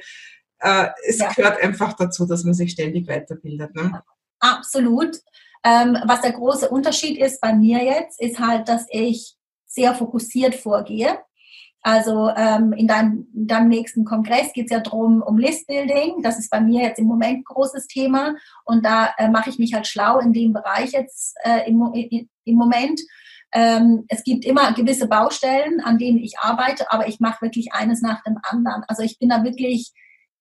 Äh, 0.60 0.86
es 1.06 1.18
ja. 1.18 1.32
gehört 1.32 1.62
einfach 1.62 1.94
dazu, 1.94 2.26
dass 2.26 2.44
man 2.44 2.54
sich 2.54 2.72
ständig 2.72 3.08
weiterbildet. 3.08 3.74
Ne? 3.74 4.02
Absolut. 4.40 5.16
Ähm, 5.64 5.96
was 6.04 6.20
der 6.20 6.32
große 6.32 6.68
Unterschied 6.68 7.18
ist 7.18 7.40
bei 7.40 7.54
mir 7.54 7.82
jetzt, 7.82 8.20
ist 8.20 8.38
halt, 8.38 8.68
dass 8.68 8.86
ich 8.90 9.34
sehr 9.66 9.94
fokussiert 9.94 10.54
vorgehe. 10.54 11.18
Also 11.86 12.30
ähm, 12.34 12.72
in, 12.72 12.88
deinem, 12.88 13.28
in 13.34 13.46
deinem 13.46 13.68
nächsten 13.68 14.06
Kongress 14.06 14.54
geht 14.54 14.66
es 14.66 14.70
ja 14.70 14.80
darum, 14.80 15.20
um 15.20 15.36
Listbuilding. 15.36 16.22
Das 16.22 16.38
ist 16.38 16.48
bei 16.48 16.58
mir 16.58 16.82
jetzt 16.82 16.98
im 16.98 17.04
Moment 17.04 17.44
großes 17.44 17.88
Thema. 17.88 18.34
Und 18.64 18.86
da 18.86 19.10
äh, 19.18 19.28
mache 19.28 19.50
ich 19.50 19.58
mich 19.58 19.74
halt 19.74 19.86
schlau 19.86 20.18
in 20.18 20.32
dem 20.32 20.54
Bereich 20.54 20.92
jetzt 20.92 21.36
äh, 21.44 21.68
im, 21.68 21.82
im 21.92 22.56
Moment. 22.56 23.02
Ähm, 23.52 24.06
es 24.08 24.24
gibt 24.24 24.46
immer 24.46 24.72
gewisse 24.72 25.08
Baustellen, 25.08 25.82
an 25.82 25.98
denen 25.98 26.18
ich 26.18 26.38
arbeite, 26.38 26.90
aber 26.90 27.06
ich 27.06 27.20
mache 27.20 27.42
wirklich 27.42 27.74
eines 27.74 28.00
nach 28.00 28.22
dem 28.22 28.38
anderen. 28.42 28.82
Also 28.88 29.02
ich 29.02 29.18
bin 29.18 29.28
da 29.28 29.44
wirklich 29.44 29.92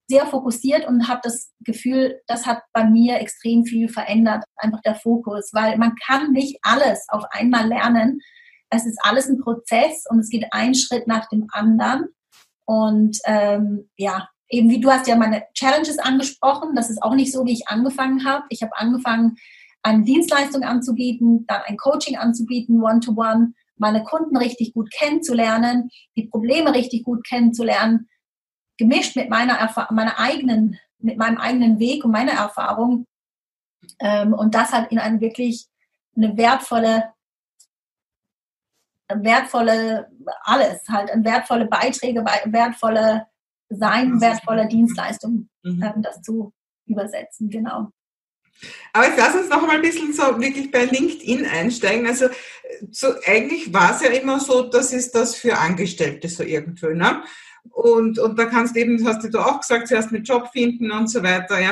sehr 0.07 0.25
fokussiert 0.25 0.87
und 0.87 1.09
habe 1.09 1.19
das 1.23 1.51
Gefühl, 1.59 2.21
das 2.25 2.45
hat 2.45 2.61
bei 2.71 2.85
mir 2.85 3.19
extrem 3.19 3.65
viel 3.65 3.89
verändert, 3.89 4.45
einfach 4.55 4.81
der 4.81 4.95
Fokus, 4.95 5.49
weil 5.51 5.77
man 5.77 5.95
kann 5.95 6.31
nicht 6.31 6.59
alles 6.61 7.05
auf 7.09 7.25
einmal 7.31 7.67
lernen. 7.67 8.21
Es 8.73 8.85
ist 8.85 8.99
alles 9.03 9.29
ein 9.29 9.39
Prozess 9.39 10.05
und 10.09 10.19
es 10.19 10.29
geht 10.29 10.45
ein 10.51 10.75
Schritt 10.75 11.07
nach 11.07 11.27
dem 11.29 11.47
anderen. 11.51 12.07
Und 12.65 13.19
ähm, 13.25 13.89
ja, 13.97 14.27
eben 14.49 14.69
wie 14.69 14.79
du 14.79 14.89
hast 14.89 15.07
ja 15.07 15.15
meine 15.15 15.43
Challenges 15.53 15.99
angesprochen, 15.99 16.75
das 16.75 16.89
ist 16.89 17.01
auch 17.01 17.15
nicht 17.15 17.31
so, 17.31 17.45
wie 17.45 17.53
ich 17.53 17.67
angefangen 17.67 18.25
habe. 18.25 18.45
Ich 18.49 18.63
habe 18.63 18.75
angefangen, 18.75 19.35
eine 19.83 20.03
Dienstleistung 20.03 20.63
anzubieten, 20.63 21.45
dann 21.47 21.61
ein 21.65 21.77
Coaching 21.77 22.17
anzubieten, 22.17 22.81
one-to-one, 22.81 23.47
-one, 23.47 23.53
meine 23.75 24.03
Kunden 24.03 24.37
richtig 24.37 24.73
gut 24.73 24.89
kennenzulernen, 24.91 25.89
die 26.15 26.27
Probleme 26.27 26.73
richtig 26.73 27.03
gut 27.03 27.25
kennenzulernen, 27.27 28.07
gemischt 28.77 29.15
mit 29.15 29.29
meiner, 29.29 29.69
meiner 29.91 30.19
eigenen, 30.19 30.79
mit 30.99 31.17
meinem 31.17 31.37
eigenen 31.37 31.79
Weg 31.79 32.05
und 32.05 32.11
meiner 32.11 32.31
Erfahrung. 32.31 33.05
Ähm, 33.99 34.33
und 34.33 34.55
das 34.55 34.71
hat 34.71 34.91
in 34.91 34.99
eine 34.99 35.19
wirklich 35.19 35.67
eine 36.15 36.37
wertvolle, 36.37 37.12
wertvolle, 39.09 40.07
alles 40.43 40.81
halt, 40.89 41.09
wertvolle 41.23 41.65
Beiträge, 41.65 42.23
wertvolle 42.45 43.27
Sein, 43.69 44.19
wertvolle 44.21 44.67
Dienstleistung, 44.67 45.49
mhm. 45.63 45.83
ähm, 45.83 46.01
das 46.01 46.21
zu 46.21 46.53
übersetzen, 46.85 47.49
genau. 47.49 47.89
Aber 48.93 49.07
jetzt 49.07 49.17
lass 49.17 49.35
uns 49.35 49.49
noch 49.49 49.65
mal 49.65 49.77
ein 49.77 49.81
bisschen 49.81 50.13
so 50.13 50.39
wirklich 50.39 50.71
bei 50.71 50.85
LinkedIn 50.85 51.45
einsteigen. 51.45 52.07
Also 52.07 52.27
so 52.91 53.07
eigentlich 53.25 53.73
war 53.73 53.95
es 53.95 54.01
ja 54.01 54.09
immer 54.09 54.39
so, 54.39 54.63
das 54.63 54.93
ist 54.93 55.15
das 55.15 55.35
für 55.35 55.57
Angestellte 55.57 56.29
so 56.29 56.43
irgendwo. 56.43 56.87
Ne? 56.87 57.23
Und, 57.71 58.19
und 58.19 58.37
da 58.37 58.45
kannst 58.45 58.75
du 58.75 58.79
eben, 58.79 59.03
das 59.03 59.15
hast 59.15 59.33
du 59.33 59.39
auch 59.39 59.59
gesagt, 59.59 59.87
zuerst 59.87 60.11
mit 60.11 60.27
Job 60.27 60.49
finden 60.51 60.91
und 60.91 61.07
so 61.07 61.23
weiter. 61.23 61.59
Ja? 61.59 61.71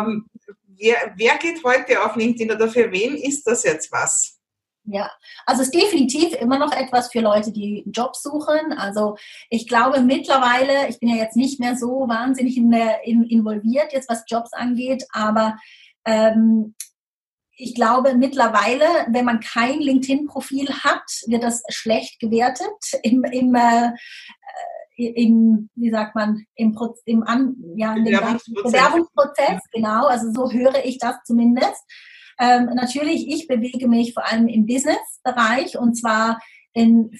Ähm, 0.00 0.26
wer, 0.66 1.14
wer 1.16 1.36
geht 1.38 1.62
heute 1.64 2.02
auf 2.04 2.16
LinkedIn 2.16 2.52
oder 2.52 2.68
für 2.68 2.90
wen 2.92 3.16
ist 3.16 3.44
das 3.44 3.64
jetzt 3.64 3.90
was? 3.90 4.38
Ja, 4.84 5.10
also 5.46 5.62
es 5.62 5.68
ist 5.68 5.74
definitiv 5.74 6.34
immer 6.34 6.58
noch 6.58 6.72
etwas 6.72 7.12
für 7.12 7.20
Leute, 7.20 7.52
die 7.52 7.82
einen 7.84 7.92
Job 7.92 8.16
suchen. 8.16 8.72
Also 8.76 9.16
ich 9.48 9.68
glaube 9.68 10.00
mittlerweile, 10.00 10.88
ich 10.88 10.98
bin 10.98 11.08
ja 11.08 11.16
jetzt 11.16 11.36
nicht 11.36 11.60
mehr 11.60 11.76
so 11.76 12.08
wahnsinnig 12.08 12.56
in 12.56 12.70
der, 12.70 13.06
in, 13.06 13.22
involviert, 13.22 13.92
jetzt 13.92 14.08
was 14.08 14.24
Jobs 14.26 14.52
angeht, 14.52 15.06
aber 15.12 15.56
ähm, 16.04 16.74
ich 17.54 17.76
glaube 17.76 18.16
mittlerweile, 18.16 18.86
wenn 19.08 19.24
man 19.24 19.38
kein 19.38 19.78
LinkedIn-Profil 19.78 20.68
hat, 20.82 21.04
wird 21.26 21.44
das 21.44 21.62
schlecht 21.68 22.18
gewertet 22.18 22.66
im, 23.02 23.22
im 23.22 23.54
äh, 23.54 23.92
im, 24.96 25.70
wie 25.74 25.90
sagt 25.90 26.14
man, 26.14 26.44
im, 26.54 26.78
im 27.06 27.22
An, 27.22 27.56
ja, 27.76 27.94
in 27.94 28.04
dem 28.04 28.14
Bewerbungsprozess. 28.14 28.72
Bewerbungsprozess, 28.72 29.60
genau, 29.72 30.06
also 30.06 30.32
so 30.32 30.52
höre 30.52 30.84
ich 30.84 30.98
das 30.98 31.16
zumindest. 31.24 31.82
Ähm, 32.42 32.70
natürlich, 32.74 33.28
ich 33.28 33.46
bewege 33.46 33.86
mich 33.86 34.14
vor 34.14 34.26
allem 34.26 34.48
im 34.48 34.66
Business-Bereich 34.66 35.78
und 35.78 35.94
zwar 35.94 36.40
in, 36.72 37.12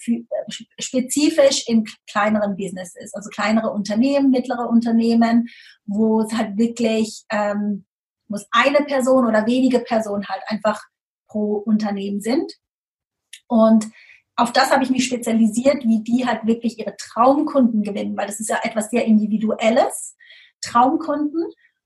spezifisch 0.80 1.68
in 1.68 1.84
kleineren 2.10 2.56
Businesses, 2.56 3.14
also 3.14 3.30
kleinere 3.30 3.70
Unternehmen, 3.70 4.30
mittlere 4.30 4.68
Unternehmen, 4.68 5.46
wo 5.86 6.22
es 6.22 6.32
halt 6.32 6.58
wirklich, 6.58 7.24
ähm, 7.30 7.84
muss 8.26 8.48
eine 8.50 8.84
Person 8.84 9.24
oder 9.24 9.46
wenige 9.46 9.78
Personen 9.78 10.26
halt 10.26 10.42
einfach 10.48 10.82
pro 11.28 11.54
Unternehmen 11.54 12.20
sind. 12.20 12.52
Und 13.46 13.86
auf 14.34 14.52
das 14.52 14.72
habe 14.72 14.82
ich 14.82 14.90
mich 14.90 15.04
spezialisiert, 15.04 15.84
wie 15.84 16.02
die 16.02 16.26
halt 16.26 16.46
wirklich 16.46 16.80
ihre 16.80 16.96
Traumkunden 16.96 17.84
gewinnen, 17.84 18.16
weil 18.16 18.26
das 18.26 18.40
ist 18.40 18.48
ja 18.48 18.58
etwas 18.64 18.90
sehr 18.90 19.04
Individuelles, 19.04 20.16
Traumkunden. 20.62 21.44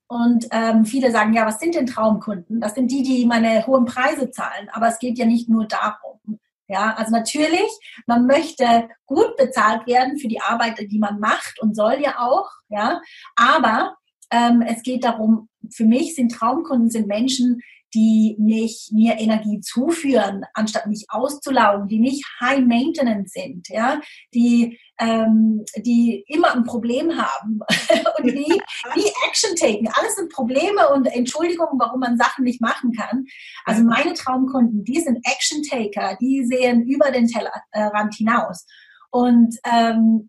Und 0.09 0.47
ähm, 0.53 0.85
viele 0.85 1.11
sagen, 1.11 1.33
ja, 1.35 1.47
was 1.47 1.59
sind 1.59 1.75
denn 1.75 1.87
Traumkunden? 1.87 2.61
Das 2.61 2.75
sind 2.75 2.91
die, 2.91 3.03
die 3.03 3.27
meine 3.27 3.67
hohen 3.67 3.87
Preise 3.87 4.31
zahlen. 4.31 4.69
Aber 4.73 4.89
es 4.89 4.99
geht 4.99 5.19
ja 5.19 5.27
nicht 5.27 5.49
nur 5.49 5.67
darum. 5.67 6.39
Ja, 6.69 6.95
also 6.95 7.13
natürlich, 7.13 7.71
man 8.07 8.27
möchte 8.27 8.89
gut 9.07 9.37
bezahlt 9.37 9.87
werden 9.87 10.19
für 10.19 10.29
die 10.29 10.41
Arbeit, 10.41 10.79
die 10.79 10.99
man 10.99 11.21
macht 11.21 11.61
und 11.61 11.77
soll 11.77 12.01
ja 12.01 12.19
auch. 12.19 12.51
Ja, 12.69 13.01
aber 13.37 13.97
ähm, 14.31 14.63
es 14.63 14.83
geht 14.83 15.05
darum, 15.05 15.49
für 15.71 15.85
mich 15.85 16.15
sind 16.15 16.33
Traumkunden 16.33 16.91
sind 16.91 17.07
Menschen, 17.07 17.63
die 17.97 18.37
mich, 18.39 18.91
mir 18.93 19.19
Energie 19.19 19.61
zuführen, 19.61 20.45
anstatt 20.53 20.87
mich 20.87 21.07
auszulaugen, 21.09 21.89
die 21.89 21.99
nicht 21.99 22.23
high 22.41 22.61
maintenance 22.61 23.33
sind, 23.33 23.69
ja, 23.71 24.01
die, 24.35 24.79
ähm, 24.99 25.65
die 25.79 26.23
immer 26.29 26.55
ein 26.55 26.65
Problem 26.65 27.17
haben 27.17 27.61
und 28.19 28.27
die, 28.27 28.61
die 28.95 29.13
Action 29.27 29.57
taken. 29.57 29.89
Alles 29.89 30.17
sind 30.17 30.31
Probleme 30.31 30.91
und 30.91 31.07
Entschuldigungen, 31.07 31.81
warum 31.81 32.01
man 32.01 32.19
Sachen 32.19 32.45
nicht 32.45 32.61
machen 32.61 32.93
kann. 32.93 33.25
Also 33.65 33.83
meine 33.83 34.13
Traumkunden, 34.13 34.85
die 34.85 35.01
sind 35.01 35.19
Action 35.25 35.63
Taker, 35.63 36.19
die 36.21 36.45
sehen 36.45 36.83
über 36.83 37.11
den 37.11 37.29
Tellerrand 37.29 38.15
hinaus. 38.15 38.67
Und 39.11 39.57
ähm, 39.65 40.29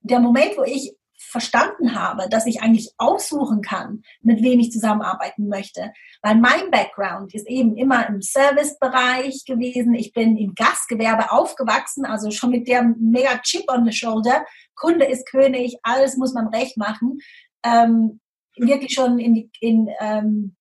der 0.00 0.18
Moment, 0.18 0.56
wo 0.56 0.64
ich 0.64 0.96
verstanden 1.34 1.96
habe, 2.00 2.28
dass 2.28 2.46
ich 2.46 2.62
eigentlich 2.62 2.92
aussuchen 2.96 3.60
kann, 3.60 4.04
mit 4.22 4.40
wem 4.40 4.60
ich 4.60 4.70
zusammenarbeiten 4.70 5.48
möchte. 5.48 5.92
Weil 6.22 6.36
mein 6.36 6.70
Background 6.70 7.34
ist 7.34 7.48
eben 7.48 7.76
immer 7.76 8.08
im 8.08 8.22
Servicebereich 8.22 9.44
gewesen. 9.44 9.96
Ich 9.96 10.12
bin 10.12 10.36
im 10.36 10.54
Gastgewerbe 10.54 11.32
aufgewachsen, 11.32 12.06
also 12.06 12.30
schon 12.30 12.50
mit 12.50 12.68
der 12.68 12.84
mega 12.84 13.36
Chip 13.38 13.64
on 13.68 13.84
the 13.84 13.90
shoulder. 13.90 14.46
Kunde 14.76 15.06
ist 15.06 15.28
König, 15.28 15.76
alles 15.82 16.16
muss 16.16 16.34
man 16.34 16.46
recht 16.54 16.76
machen. 16.76 17.18
Ähm, 17.64 18.20
wirklich 18.56 18.94
schon 18.94 19.18
in, 19.18 19.34
die, 19.34 19.50
in, 19.58 19.90
ähm, 19.98 20.54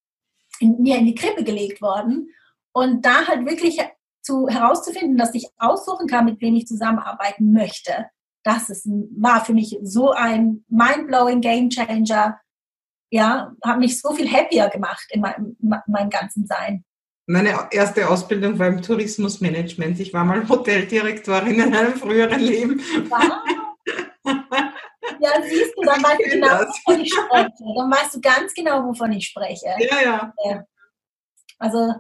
in 0.60 0.82
mir 0.82 0.98
in 0.98 1.06
die 1.06 1.14
Krippe 1.14 1.44
gelegt 1.44 1.84
worden. 1.84 2.30
Und 2.72 3.06
da 3.06 3.28
halt 3.28 3.46
wirklich 3.48 3.80
zu, 4.24 4.48
herauszufinden, 4.48 5.18
dass 5.18 5.36
ich 5.36 5.50
aussuchen 5.60 6.08
kann, 6.08 6.26
mit 6.26 6.42
wem 6.42 6.56
ich 6.56 6.66
zusammenarbeiten 6.66 7.54
möchte 7.54 8.08
das 8.44 8.70
ist, 8.70 8.88
war 9.18 9.44
für 9.44 9.54
mich 9.54 9.78
so 9.82 10.12
ein 10.12 10.66
mind-blowing 10.68 11.42
Game 11.42 11.70
Changer. 11.70 12.40
Ja, 13.10 13.54
hat 13.64 13.80
mich 13.80 14.02
so 14.02 14.14
viel 14.14 14.32
happier 14.32 14.70
gemacht 14.70 15.06
in 15.10 15.22
meinem, 15.22 15.56
meinem 15.60 16.10
ganzen 16.10 16.46
Sein. 16.48 16.84
Meine 17.26 17.70
erste 17.72 18.10
Ausbildung 18.10 18.60
war 18.60 18.68
im 18.68 18.82
Tourismusmanagement. 18.82 20.00
Ich 20.00 20.14
war 20.14 20.26
mal 20.26 20.48
Hoteldirektorin 20.48 21.60
in 21.60 21.74
einem 21.74 21.94
früheren 21.94 22.40
Leben. 22.40 22.82
Wow. 23.10 23.40
Ja, 25.20 25.32
siehst 25.42 25.74
du, 25.76 25.84
dann 25.84 26.04
weißt 26.04 26.20
du 26.20 26.30
genau, 26.30 26.48
wovon 26.48 27.00
ich 27.02 27.14
spreche. 27.14 27.50
Dann 27.60 27.92
weißt 27.92 28.16
du 28.16 28.22
ganz 28.22 28.54
genau, 28.54 28.84
wovon 28.84 29.12
ich 29.14 29.28
spreche. 29.28 29.74
Ja, 29.80 30.02
ja. 30.02 30.64
Also, 31.60 31.94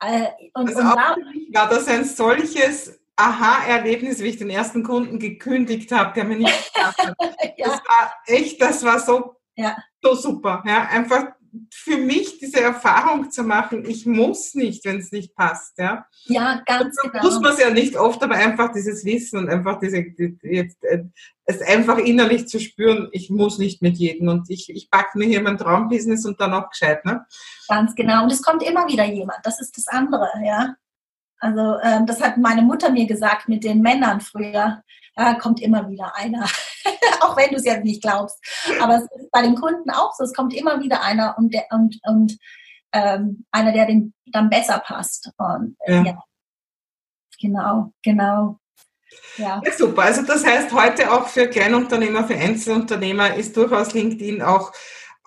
äh, 0.00 0.28
und, 0.54 0.68
also 0.68 0.80
und 0.80 0.96
da, 0.96 1.16
war 1.52 1.68
das 1.68 1.88
ein 1.88 2.04
solches 2.04 2.98
Aha-Erlebnis, 3.18 4.20
wie 4.20 4.28
ich 4.28 4.36
den 4.36 4.50
ersten 4.50 4.84
Kunden 4.84 5.18
gekündigt 5.18 5.90
habe, 5.92 6.12
der 6.14 6.24
mir 6.24 6.36
nicht 6.36 6.72
gedacht 6.74 6.98
hat. 6.98 7.16
ja. 7.56 7.66
Das 7.66 7.80
war 7.80 8.14
echt, 8.26 8.60
das 8.62 8.84
war 8.84 9.00
so, 9.00 9.34
ja. 9.56 9.76
so 10.00 10.14
super. 10.14 10.62
Ja, 10.66 10.84
einfach 10.84 11.32
für 11.72 11.96
mich 11.96 12.38
diese 12.38 12.60
Erfahrung 12.60 13.30
zu 13.30 13.42
machen, 13.42 13.84
ich 13.86 14.06
muss 14.06 14.54
nicht, 14.54 14.84
wenn 14.84 14.98
es 14.98 15.12
nicht 15.12 15.34
passt. 15.34 15.78
Ja, 15.78 16.06
ja 16.26 16.62
ganz 16.66 16.96
genau. 16.96 17.22
Muss 17.22 17.40
man 17.40 17.52
es 17.52 17.60
ja 17.60 17.70
nicht 17.70 17.96
oft, 17.96 18.22
aber 18.22 18.34
einfach 18.34 18.72
dieses 18.72 19.04
Wissen 19.04 19.38
und 19.38 19.48
einfach 19.48 19.80
diese, 19.80 20.04
jetzt, 20.42 20.84
äh, 20.84 21.04
es 21.44 21.62
einfach 21.62 21.98
innerlich 21.98 22.46
zu 22.48 22.60
spüren, 22.60 23.08
ich 23.12 23.30
muss 23.30 23.58
nicht 23.58 23.80
mit 23.82 23.96
jedem 23.96 24.28
und 24.28 24.50
ich, 24.50 24.68
ich 24.70 24.90
packe 24.90 25.18
mir 25.18 25.26
hier 25.26 25.42
mein 25.42 25.58
Traumbusiness 25.58 26.26
und 26.26 26.40
dann 26.40 26.52
auch 26.52 26.70
gescheit. 26.70 27.04
Ne? 27.04 27.24
Ganz 27.68 27.94
genau. 27.94 28.24
Und 28.24 28.32
es 28.32 28.42
kommt 28.42 28.62
immer 28.62 28.86
wieder 28.86 29.04
jemand. 29.04 29.38
Das 29.44 29.60
ist 29.60 29.76
das 29.76 29.88
andere, 29.88 30.28
ja. 30.44 30.74
Also 31.38 31.78
ähm, 31.82 32.06
das 32.06 32.20
hat 32.20 32.36
meine 32.36 32.62
Mutter 32.62 32.90
mir 32.90 33.06
gesagt 33.06 33.48
mit 33.48 33.64
den 33.64 33.80
Männern 33.80 34.20
früher. 34.20 34.82
Da 35.14 35.34
kommt 35.34 35.60
immer 35.60 35.88
wieder 35.88 36.14
einer, 36.16 36.44
auch 37.20 37.36
wenn 37.36 37.50
du 37.50 37.56
es 37.56 37.64
ja 37.64 37.78
nicht 37.78 38.02
glaubst. 38.02 38.38
Aber 38.80 38.96
es 38.96 39.02
ist 39.02 39.30
bei 39.30 39.42
den 39.42 39.54
Kunden 39.54 39.90
auch 39.90 40.14
so. 40.14 40.24
Es 40.24 40.32
kommt 40.32 40.54
immer 40.54 40.80
wieder 40.80 41.02
einer 41.02 41.36
und, 41.38 41.52
der, 41.52 41.66
und, 41.70 41.98
und 42.04 42.38
ähm, 42.92 43.44
einer, 43.50 43.72
der 43.72 43.86
den 43.86 44.14
dann 44.26 44.50
besser 44.50 44.78
passt. 44.78 45.30
Und, 45.36 45.76
äh, 45.80 45.96
ja. 45.96 46.04
ja. 46.04 46.22
Genau, 47.40 47.92
genau. 48.02 48.58
Ja. 49.36 49.60
ja. 49.64 49.72
super. 49.72 50.02
Also 50.02 50.22
das 50.22 50.44
heißt, 50.44 50.72
heute 50.72 51.12
auch 51.12 51.28
für 51.28 51.48
Kleinunternehmer, 51.48 52.24
für 52.24 52.36
Einzelunternehmer 52.36 53.34
ist 53.34 53.56
durchaus 53.56 53.94
LinkedIn 53.94 54.42
auch 54.42 54.72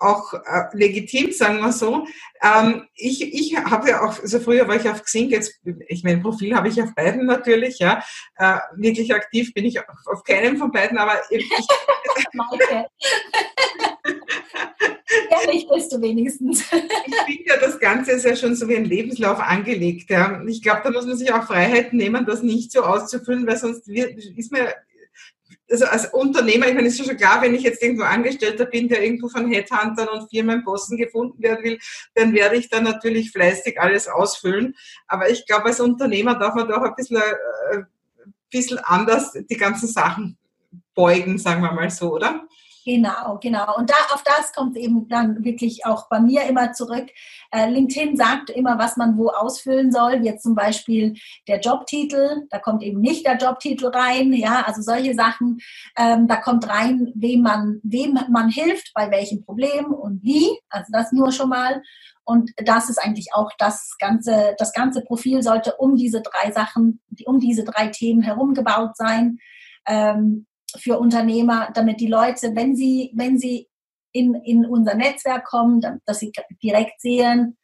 auch 0.02 0.34
äh, 0.34 0.64
legitim, 0.72 1.32
sagen 1.32 1.60
wir 1.60 1.72
so. 1.72 2.06
Ähm, 2.42 2.86
ich 2.94 3.22
ich 3.22 3.56
habe 3.56 3.88
ja 3.88 4.02
auch, 4.02 4.18
also 4.20 4.40
früher 4.40 4.66
war 4.68 4.76
ich 4.76 4.88
auf 4.88 5.02
Xing, 5.02 5.30
jetzt, 5.30 5.60
ich 5.88 6.02
mein 6.02 6.22
Profil 6.22 6.54
habe 6.54 6.68
ich 6.68 6.82
auf 6.82 6.94
beiden 6.94 7.26
natürlich, 7.26 7.78
ja. 7.78 8.02
Äh, 8.36 8.58
wirklich 8.76 9.14
aktiv 9.14 9.54
bin 9.54 9.64
ich 9.64 9.78
auf, 9.78 9.86
auf 10.06 10.24
keinem 10.24 10.56
von 10.56 10.72
beiden, 10.72 10.98
aber 10.98 11.14
ich, 11.30 11.48
Ehrlich 15.30 15.68
bist 15.72 15.92
du 15.92 16.00
wenigstens. 16.00 16.62
ich 16.62 17.14
finde 17.26 17.44
ja, 17.46 17.56
das 17.58 17.78
Ganze 17.78 18.12
ist 18.12 18.24
ja 18.24 18.34
schon 18.34 18.54
so 18.54 18.68
wie 18.68 18.76
ein 18.76 18.84
Lebenslauf 18.84 19.38
angelegt. 19.40 20.10
Ja. 20.10 20.42
Ich 20.46 20.62
glaube, 20.62 20.80
da 20.84 20.90
muss 20.90 21.06
man 21.06 21.16
sich 21.16 21.32
auch 21.32 21.44
Freiheiten 21.44 21.98
nehmen, 21.98 22.26
das 22.26 22.42
nicht 22.42 22.72
so 22.72 22.82
auszufüllen, 22.82 23.46
weil 23.46 23.56
sonst 23.56 23.86
wird, 23.88 24.18
ist 24.18 24.52
mir 24.52 24.74
also 25.70 25.86
als 25.86 26.06
Unternehmer, 26.12 26.68
ich 26.68 26.74
meine, 26.74 26.88
es 26.88 26.98
ist 26.98 27.06
schon 27.06 27.16
klar, 27.16 27.40
wenn 27.42 27.54
ich 27.54 27.62
jetzt 27.62 27.82
irgendwo 27.82 28.04
Angestellter 28.04 28.66
bin, 28.66 28.88
der 28.88 29.02
irgendwo 29.02 29.28
von 29.28 29.50
Headhuntern 29.50 30.08
und 30.08 30.28
Firmenbossen 30.28 30.96
gefunden 30.96 31.42
werden 31.42 31.64
will, 31.64 31.78
dann 32.14 32.34
werde 32.34 32.56
ich 32.56 32.68
dann 32.68 32.84
natürlich 32.84 33.30
fleißig 33.32 33.80
alles 33.80 34.08
ausfüllen. 34.08 34.74
Aber 35.06 35.30
ich 35.30 35.46
glaube, 35.46 35.66
als 35.66 35.80
Unternehmer 35.80 36.34
darf 36.34 36.54
man 36.54 36.68
doch 36.68 36.82
ein 36.82 36.94
bisschen, 36.94 37.16
äh, 37.16 37.76
ein 37.76 38.34
bisschen 38.50 38.78
anders 38.78 39.32
die 39.32 39.56
ganzen 39.56 39.88
Sachen 39.88 40.36
beugen, 40.94 41.38
sagen 41.38 41.62
wir 41.62 41.72
mal 41.72 41.90
so, 41.90 42.14
oder? 42.14 42.41
Genau, 42.84 43.38
genau. 43.40 43.76
Und 43.76 43.90
da, 43.90 43.94
auf 44.12 44.24
das 44.24 44.52
kommt 44.52 44.76
eben 44.76 45.08
dann 45.08 45.44
wirklich 45.44 45.86
auch 45.86 46.08
bei 46.08 46.18
mir 46.20 46.44
immer 46.44 46.72
zurück. 46.72 47.08
Äh, 47.52 47.70
LinkedIn 47.70 48.16
sagt 48.16 48.50
immer, 48.50 48.78
was 48.78 48.96
man 48.96 49.16
wo 49.16 49.28
ausfüllen 49.28 49.92
soll. 49.92 50.24
Jetzt 50.24 50.42
zum 50.42 50.54
Beispiel 50.54 51.14
der 51.46 51.60
Jobtitel, 51.60 52.46
da 52.50 52.58
kommt 52.58 52.82
eben 52.82 53.00
nicht 53.00 53.24
der 53.24 53.36
Jobtitel 53.36 53.86
rein. 53.86 54.32
Ja, 54.32 54.62
also 54.66 54.82
solche 54.82 55.14
Sachen. 55.14 55.58
Ähm, 55.96 56.26
da 56.26 56.36
kommt 56.36 56.68
rein, 56.68 57.12
wem 57.14 57.42
man, 57.42 57.80
wem 57.84 58.18
man 58.30 58.48
hilft, 58.48 58.92
bei 58.94 59.10
welchem 59.10 59.44
Problem 59.44 59.92
und 59.92 60.22
wie. 60.22 60.48
Also 60.68 60.86
das 60.90 61.12
nur 61.12 61.30
schon 61.30 61.50
mal. 61.50 61.82
Und 62.24 62.50
das 62.56 62.88
ist 62.88 62.98
eigentlich 62.98 63.28
auch 63.32 63.50
das 63.58 63.96
ganze, 63.98 64.54
das 64.58 64.72
ganze 64.72 65.02
Profil 65.02 65.42
sollte 65.42 65.76
um 65.76 65.96
diese 65.96 66.20
drei 66.22 66.50
Sachen, 66.50 67.00
um 67.26 67.38
diese 67.38 67.64
drei 67.64 67.88
Themen 67.88 68.22
herumgebaut 68.22 68.96
sein. 68.96 69.38
Ähm, 69.86 70.46
für 70.78 70.98
Unternehmer, 70.98 71.70
damit 71.74 72.00
die 72.00 72.06
Leute, 72.06 72.54
wenn 72.54 72.76
sie, 72.76 73.12
wenn 73.14 73.38
sie 73.38 73.68
in, 74.12 74.34
in 74.34 74.66
unser 74.66 74.94
Netzwerk 74.94 75.44
kommen, 75.44 75.80
dass 76.04 76.18
sie 76.18 76.32
direkt 76.62 77.00
sehen, 77.00 77.56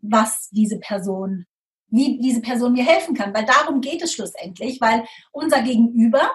was 0.00 0.48
diese 0.50 0.78
Person, 0.78 1.46
wie 1.88 2.18
diese 2.18 2.40
Person 2.40 2.72
mir 2.72 2.84
helfen 2.84 3.14
kann. 3.14 3.34
Weil 3.34 3.46
darum 3.46 3.80
geht 3.80 4.02
es 4.02 4.12
schlussendlich, 4.12 4.80
weil 4.80 5.04
unser 5.32 5.62
Gegenüber, 5.62 6.30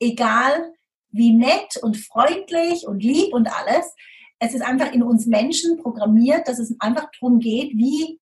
egal 0.00 0.72
wie 1.10 1.32
nett 1.32 1.76
und 1.82 1.96
freundlich 1.96 2.86
und 2.86 3.02
lieb 3.02 3.32
und 3.32 3.48
alles, 3.48 3.94
es 4.38 4.54
ist 4.54 4.62
einfach 4.62 4.92
in 4.92 5.02
uns 5.02 5.26
Menschen 5.26 5.76
programmiert, 5.76 6.48
dass 6.48 6.58
es 6.58 6.74
einfach 6.80 7.08
darum 7.20 7.40
geht, 7.40 7.76
wie, 7.76 8.20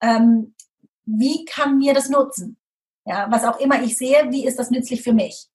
ähm, 0.00 0.54
wie 1.04 1.44
kann 1.44 1.78
mir 1.78 1.92
das 1.92 2.08
nutzen? 2.08 2.56
Ja, 3.04 3.30
was 3.30 3.44
auch 3.44 3.58
immer 3.60 3.82
ich 3.82 3.96
sehe, 3.96 4.30
wie 4.30 4.46
ist 4.46 4.58
das 4.58 4.70
nützlich 4.70 5.02
für 5.02 5.12
mich? 5.12 5.48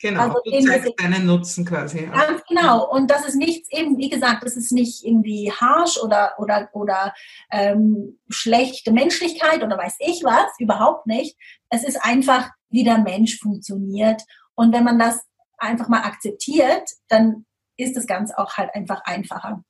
Genau, 0.00 0.20
also 0.20 0.40
du 0.44 0.60
zeigst 0.66 0.92
deinen 0.96 1.26
Nutzen 1.26 1.66
quasi. 1.66 2.06
Ganz 2.06 2.42
genau. 2.48 2.90
Und 2.90 3.10
das 3.10 3.28
ist 3.28 3.34
nichts 3.34 3.70
eben, 3.70 3.98
wie 3.98 4.08
gesagt, 4.08 4.42
das 4.44 4.56
ist 4.56 4.72
nicht 4.72 5.04
irgendwie 5.04 5.52
harsh 5.52 5.98
oder, 5.98 6.34
oder, 6.38 6.70
oder 6.72 7.14
ähm, 7.50 8.18
schlechte 8.30 8.92
Menschlichkeit 8.92 9.62
oder 9.62 9.76
weiß 9.76 9.96
ich 9.98 10.22
was, 10.24 10.50
überhaupt 10.58 11.06
nicht. 11.06 11.36
Es 11.68 11.84
ist 11.84 12.02
einfach, 12.02 12.48
wie 12.70 12.82
der 12.82 12.98
Mensch 12.98 13.38
funktioniert. 13.38 14.22
Und 14.54 14.72
wenn 14.72 14.84
man 14.84 14.98
das 14.98 15.20
einfach 15.58 15.88
mal 15.88 16.02
akzeptiert, 16.02 16.88
dann 17.08 17.44
ist 17.76 17.94
das 17.94 18.06
Ganze 18.06 18.38
auch 18.38 18.56
halt 18.56 18.74
einfach 18.74 19.02
einfacher. 19.04 19.62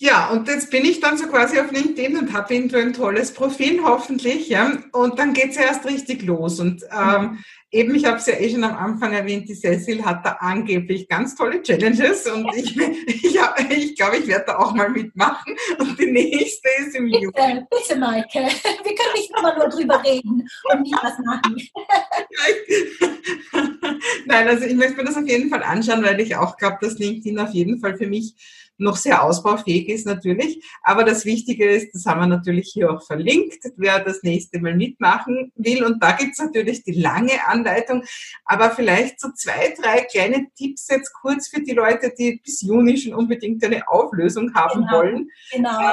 Ja, 0.00 0.28
und 0.28 0.46
jetzt 0.46 0.70
bin 0.70 0.84
ich 0.84 1.00
dann 1.00 1.18
so 1.18 1.26
quasi 1.26 1.58
auf 1.58 1.72
LinkedIn 1.72 2.16
und 2.16 2.32
habe 2.32 2.54
irgendwo 2.54 2.76
ein 2.76 2.92
tolles 2.92 3.34
Profil, 3.34 3.82
hoffentlich, 3.82 4.48
ja. 4.48 4.78
Und 4.92 5.18
dann 5.18 5.32
geht's 5.32 5.56
ja 5.56 5.62
erst 5.62 5.86
richtig 5.86 6.22
los. 6.22 6.60
Und 6.60 6.84
ähm, 6.96 7.42
eben, 7.70 7.94
ich 7.94 8.04
habe 8.04 8.16
es 8.16 8.26
ja 8.26 8.34
eh 8.34 8.50
schon 8.50 8.64
am 8.64 8.76
Anfang 8.76 9.12
erwähnt, 9.12 9.48
die 9.48 9.54
Cecil 9.54 10.04
hat 10.04 10.24
da 10.24 10.38
angeblich 10.40 11.08
ganz 11.08 11.34
tolle 11.34 11.62
Challenges 11.62 12.26
und 12.26 12.48
ich, 12.54 12.76
ich, 12.76 13.40
hab, 13.40 13.58
ich 13.70 13.96
glaube, 13.96 14.18
ich 14.18 14.26
werde 14.26 14.44
da 14.48 14.58
auch 14.58 14.74
mal 14.74 14.88
mitmachen. 14.88 15.56
Und 15.78 15.98
die 15.98 16.10
nächste 16.10 16.68
ist 16.80 16.94
im 16.94 17.06
Juli. 17.06 17.26
Bitte, 17.26 17.66
bitte, 17.70 17.98
Maike. 17.98 18.38
Wir 18.38 18.94
können 18.94 19.14
nicht 19.14 19.30
immer 19.36 19.56
nur 19.56 19.68
drüber 19.68 20.02
reden 20.04 20.48
und 20.72 20.82
nie 20.82 20.94
was 21.02 21.18
machen. 21.24 21.56
Nein, 24.26 24.48
also 24.48 24.64
ich 24.64 24.74
möchte 24.74 24.96
mir 24.96 25.04
das 25.04 25.16
auf 25.16 25.26
jeden 25.26 25.50
Fall 25.50 25.62
anschauen, 25.62 26.02
weil 26.02 26.20
ich 26.20 26.36
auch 26.36 26.56
glaube, 26.56 26.78
dass 26.80 26.98
LinkedIn 26.98 27.38
auf 27.38 27.50
jeden 27.50 27.80
Fall 27.80 27.96
für 27.96 28.06
mich 28.06 28.34
noch 28.78 28.96
sehr 28.96 29.22
ausbaufähig 29.22 29.88
ist 29.88 30.06
natürlich. 30.06 30.64
Aber 30.82 31.04
das 31.04 31.24
Wichtige 31.24 31.68
ist, 31.68 31.94
das 31.94 32.06
haben 32.06 32.20
wir 32.20 32.26
natürlich 32.26 32.70
hier 32.72 32.90
auch 32.90 33.04
verlinkt, 33.04 33.64
wer 33.76 34.00
das 34.00 34.22
nächste 34.22 34.60
Mal 34.60 34.76
mitmachen 34.76 35.52
will. 35.56 35.84
Und 35.84 36.02
da 36.02 36.12
gibt's 36.12 36.38
natürlich 36.38 36.84
die 36.84 36.92
lange 36.92 37.46
Anleitung. 37.46 38.04
Aber 38.44 38.70
vielleicht 38.70 39.20
so 39.20 39.30
zwei, 39.32 39.74
drei 39.80 40.02
kleine 40.02 40.46
Tipps 40.56 40.88
jetzt 40.88 41.12
kurz 41.20 41.48
für 41.48 41.60
die 41.60 41.72
Leute, 41.72 42.12
die 42.16 42.40
bis 42.42 42.62
Juni 42.62 42.96
schon 42.96 43.14
unbedingt 43.14 43.64
eine 43.64 43.86
Auflösung 43.88 44.54
haben 44.54 44.82
genau, 44.82 44.92
wollen. 44.92 45.28
Genau. 45.52 45.92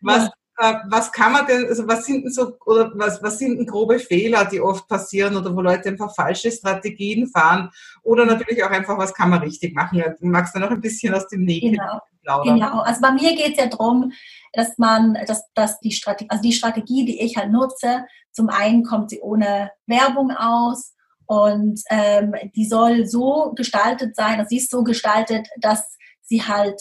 was, 0.00 0.30
was 0.88 1.10
kann 1.10 1.32
man 1.32 1.46
denn, 1.46 1.66
also 1.66 1.86
was 1.88 2.04
sind 2.04 2.24
denn 2.24 2.32
so, 2.32 2.56
oder 2.66 2.92
was, 2.94 3.22
was 3.22 3.38
sind 3.38 3.58
denn 3.58 3.66
grobe 3.66 3.98
Fehler, 3.98 4.44
die 4.44 4.60
oft 4.60 4.86
passieren 4.86 5.36
oder 5.36 5.54
wo 5.54 5.60
Leute 5.60 5.88
einfach 5.88 6.14
falsche 6.14 6.50
Strategien 6.52 7.26
fahren 7.26 7.70
oder 8.02 8.24
natürlich 8.24 8.62
auch 8.62 8.70
einfach, 8.70 8.96
was 8.96 9.12
kann 9.12 9.30
man 9.30 9.40
richtig 9.40 9.74
machen? 9.74 10.02
Du 10.20 10.26
magst 10.26 10.54
da 10.54 10.60
noch 10.60 10.70
ein 10.70 10.80
bisschen 10.80 11.14
aus 11.14 11.26
dem 11.28 11.44
Nägel 11.44 11.72
genau. 11.72 12.00
plaudern. 12.22 12.54
Genau, 12.54 12.80
also 12.80 13.00
bei 13.00 13.10
mir 13.10 13.34
geht 13.34 13.52
es 13.52 13.64
ja 13.64 13.66
darum, 13.66 14.12
dass 14.52 14.78
man, 14.78 15.18
dass, 15.26 15.42
dass 15.54 15.80
die 15.80 15.92
Strategie, 15.92 16.30
also 16.30 16.42
die 16.42 16.52
Strategie, 16.52 17.04
die 17.04 17.20
ich 17.20 17.36
halt 17.36 17.50
nutze, 17.50 18.04
zum 18.30 18.48
einen 18.48 18.84
kommt 18.84 19.10
sie 19.10 19.20
ohne 19.20 19.70
Werbung 19.86 20.30
aus 20.30 20.94
und 21.26 21.80
ähm, 21.90 22.34
die 22.54 22.66
soll 22.66 23.06
so 23.06 23.52
gestaltet 23.56 24.14
sein, 24.14 24.38
also 24.38 24.48
sie 24.48 24.58
ist 24.58 24.70
so 24.70 24.84
gestaltet, 24.84 25.48
dass 25.60 25.96
sie 26.22 26.42
halt 26.42 26.80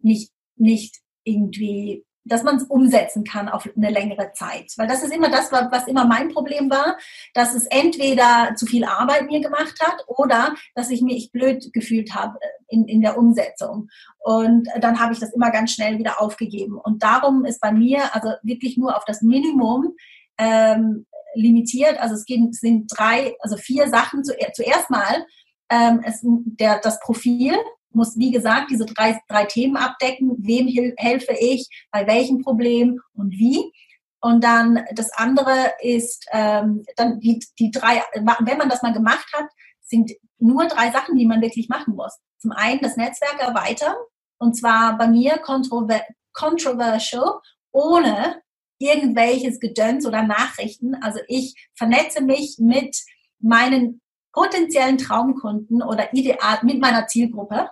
nicht, 0.00 0.32
nicht 0.56 0.98
irgendwie 1.24 2.04
dass 2.24 2.42
man 2.42 2.56
es 2.56 2.64
umsetzen 2.64 3.24
kann 3.24 3.48
auf 3.48 3.68
eine 3.76 3.90
längere 3.90 4.32
Zeit. 4.32 4.72
Weil 4.76 4.86
das 4.86 5.02
ist 5.02 5.12
immer 5.12 5.30
das, 5.30 5.50
was 5.50 5.86
immer 5.86 6.06
mein 6.06 6.28
Problem 6.28 6.70
war, 6.70 6.96
dass 7.34 7.54
es 7.54 7.66
entweder 7.66 8.54
zu 8.56 8.66
viel 8.66 8.84
Arbeit 8.84 9.26
mir 9.26 9.40
gemacht 9.40 9.80
hat 9.80 10.04
oder 10.06 10.54
dass 10.74 10.90
ich 10.90 11.02
mich 11.02 11.32
blöd 11.32 11.72
gefühlt 11.72 12.14
habe 12.14 12.38
äh, 12.40 12.46
in, 12.68 12.86
in 12.86 13.00
der 13.02 13.18
Umsetzung. 13.18 13.88
Und 14.18 14.68
dann 14.80 15.00
habe 15.00 15.12
ich 15.12 15.18
das 15.18 15.32
immer 15.32 15.50
ganz 15.50 15.72
schnell 15.72 15.98
wieder 15.98 16.20
aufgegeben. 16.20 16.78
Und 16.78 17.02
darum 17.02 17.44
ist 17.44 17.60
bei 17.60 17.72
mir 17.72 18.14
also 18.14 18.30
wirklich 18.42 18.76
nur 18.76 18.96
auf 18.96 19.04
das 19.04 19.22
Minimum 19.22 19.94
ähm, 20.38 21.06
limitiert. 21.34 21.98
Also 21.98 22.14
es 22.14 22.24
sind 22.24 22.86
drei, 22.96 23.34
also 23.40 23.56
vier 23.56 23.88
Sachen. 23.88 24.22
Zuerst 24.24 24.90
mal 24.90 25.26
ähm, 25.70 26.02
es, 26.04 26.20
der, 26.22 26.78
das 26.80 27.00
Profil, 27.00 27.54
muss, 27.94 28.16
wie 28.16 28.30
gesagt, 28.30 28.70
diese 28.70 28.86
drei, 28.86 29.20
drei 29.28 29.44
Themen 29.44 29.76
abdecken. 29.76 30.36
Wem 30.38 30.68
helfe 30.96 31.34
ich, 31.38 31.68
bei 31.90 32.06
welchem 32.06 32.42
Problem 32.42 33.00
und 33.14 33.32
wie. 33.32 33.72
Und 34.20 34.44
dann 34.44 34.84
das 34.94 35.12
andere 35.12 35.72
ist, 35.80 36.26
ähm, 36.32 36.84
dann 36.96 37.18
die, 37.20 37.44
die 37.58 37.70
drei, 37.70 38.02
wenn 38.14 38.58
man 38.58 38.68
das 38.68 38.82
mal 38.82 38.92
gemacht 38.92 39.26
hat, 39.34 39.46
sind 39.80 40.12
nur 40.38 40.66
drei 40.66 40.90
Sachen, 40.90 41.16
die 41.16 41.26
man 41.26 41.42
wirklich 41.42 41.68
machen 41.68 41.94
muss. 41.96 42.18
Zum 42.38 42.52
einen 42.52 42.80
das 42.80 42.96
Netzwerk 42.96 43.40
erweitern, 43.40 43.94
und 44.38 44.56
zwar 44.56 44.96
bei 44.96 45.06
mir 45.06 45.38
controver 45.38 46.02
controversial, 46.32 47.40
ohne 47.72 48.42
irgendwelches 48.78 49.60
Gedöns 49.60 50.06
oder 50.06 50.22
Nachrichten. 50.22 50.94
Also 50.96 51.20
ich 51.28 51.54
vernetze 51.74 52.22
mich 52.22 52.56
mit 52.58 52.96
meinen 53.38 54.00
potenziellen 54.32 54.98
Traumkunden 54.98 55.82
oder 55.82 56.12
ideal 56.14 56.58
mit 56.62 56.80
meiner 56.80 57.06
Zielgruppe 57.06 57.70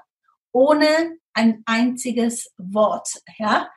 ohne 0.53 1.19
ein 1.33 1.63
einziges 1.67 2.53
Wort. 2.59 3.09
Ja? 3.39 3.71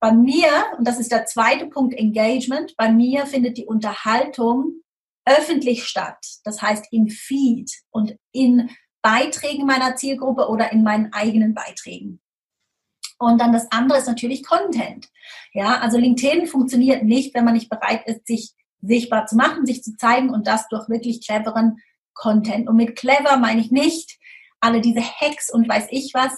Bei 0.00 0.12
mir, 0.12 0.48
und 0.78 0.86
das 0.86 0.98
ist 0.98 1.12
der 1.12 1.26
zweite 1.26 1.66
Punkt, 1.66 1.94
Engagement, 1.94 2.76
bei 2.76 2.90
mir 2.90 3.26
findet 3.26 3.56
die 3.56 3.66
Unterhaltung 3.66 4.82
öffentlich 5.24 5.84
statt. 5.84 6.18
Das 6.44 6.60
heißt 6.60 6.86
im 6.90 7.08
Feed 7.08 7.70
und 7.90 8.16
in 8.32 8.70
Beiträgen 9.02 9.66
meiner 9.66 9.96
Zielgruppe 9.96 10.48
oder 10.48 10.72
in 10.72 10.82
meinen 10.82 11.12
eigenen 11.12 11.54
Beiträgen. 11.54 12.20
Und 13.18 13.40
dann 13.40 13.52
das 13.52 13.70
andere 13.70 13.98
ist 13.98 14.08
natürlich 14.08 14.44
Content. 14.44 15.08
Ja, 15.52 15.78
also 15.78 15.98
LinkedIn 15.98 16.46
funktioniert 16.48 17.04
nicht, 17.04 17.34
wenn 17.34 17.44
man 17.44 17.54
nicht 17.54 17.70
bereit 17.70 18.06
ist, 18.06 18.26
sich 18.26 18.54
sichtbar 18.80 19.26
zu 19.26 19.36
machen, 19.36 19.64
sich 19.64 19.84
zu 19.84 19.96
zeigen 19.96 20.30
und 20.30 20.48
das 20.48 20.66
durch 20.68 20.88
wirklich 20.88 21.24
cleveren 21.24 21.76
Content. 22.14 22.68
Und 22.68 22.76
mit 22.76 22.96
clever 22.96 23.36
meine 23.36 23.60
ich 23.60 23.70
nicht, 23.70 24.18
alle 24.62 24.80
diese 24.80 25.02
Hacks 25.02 25.52
und 25.52 25.68
weiß 25.68 25.88
ich 25.90 26.12
was. 26.14 26.32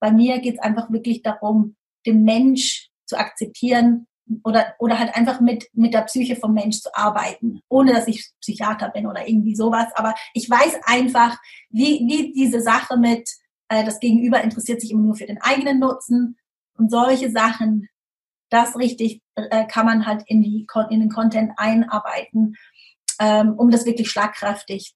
Bei 0.00 0.10
mir 0.10 0.40
geht 0.40 0.54
es 0.54 0.60
einfach 0.60 0.90
wirklich 0.90 1.22
darum, 1.22 1.76
den 2.06 2.24
Mensch 2.24 2.88
zu 3.06 3.18
akzeptieren, 3.18 4.06
oder, 4.42 4.74
oder 4.78 4.98
halt 4.98 5.14
einfach 5.14 5.40
mit, 5.40 5.68
mit 5.72 5.94
der 5.94 6.02
Psyche 6.02 6.36
vom 6.36 6.52
Mensch 6.52 6.80
zu 6.80 6.94
arbeiten, 6.94 7.60
ohne 7.68 7.92
dass 7.92 8.08
ich 8.08 8.30
Psychiater 8.40 8.90
bin 8.90 9.06
oder 9.06 9.28
irgendwie 9.28 9.54
sowas. 9.54 9.86
Aber 9.94 10.14
ich 10.34 10.48
weiß 10.48 10.80
einfach, 10.84 11.38
wie, 11.70 12.00
wie 12.06 12.32
diese 12.32 12.60
Sache 12.60 12.96
mit, 12.96 13.28
äh, 13.68 13.84
das 13.84 14.00
Gegenüber 14.00 14.42
interessiert 14.42 14.80
sich 14.80 14.90
immer 14.90 15.02
nur 15.02 15.16
für 15.16 15.26
den 15.26 15.40
eigenen 15.40 15.78
Nutzen 15.78 16.36
und 16.76 16.90
solche 16.90 17.30
Sachen, 17.30 17.88
das 18.50 18.76
richtig 18.76 19.20
äh, 19.34 19.66
kann 19.66 19.86
man 19.86 20.06
halt 20.06 20.22
in, 20.26 20.42
die, 20.42 20.66
in 20.90 21.00
den 21.00 21.10
Content 21.10 21.52
einarbeiten, 21.56 22.56
ähm, 23.20 23.54
um 23.56 23.70
das 23.70 23.84
wirklich 23.84 24.10
schlagkräftig 24.10 24.94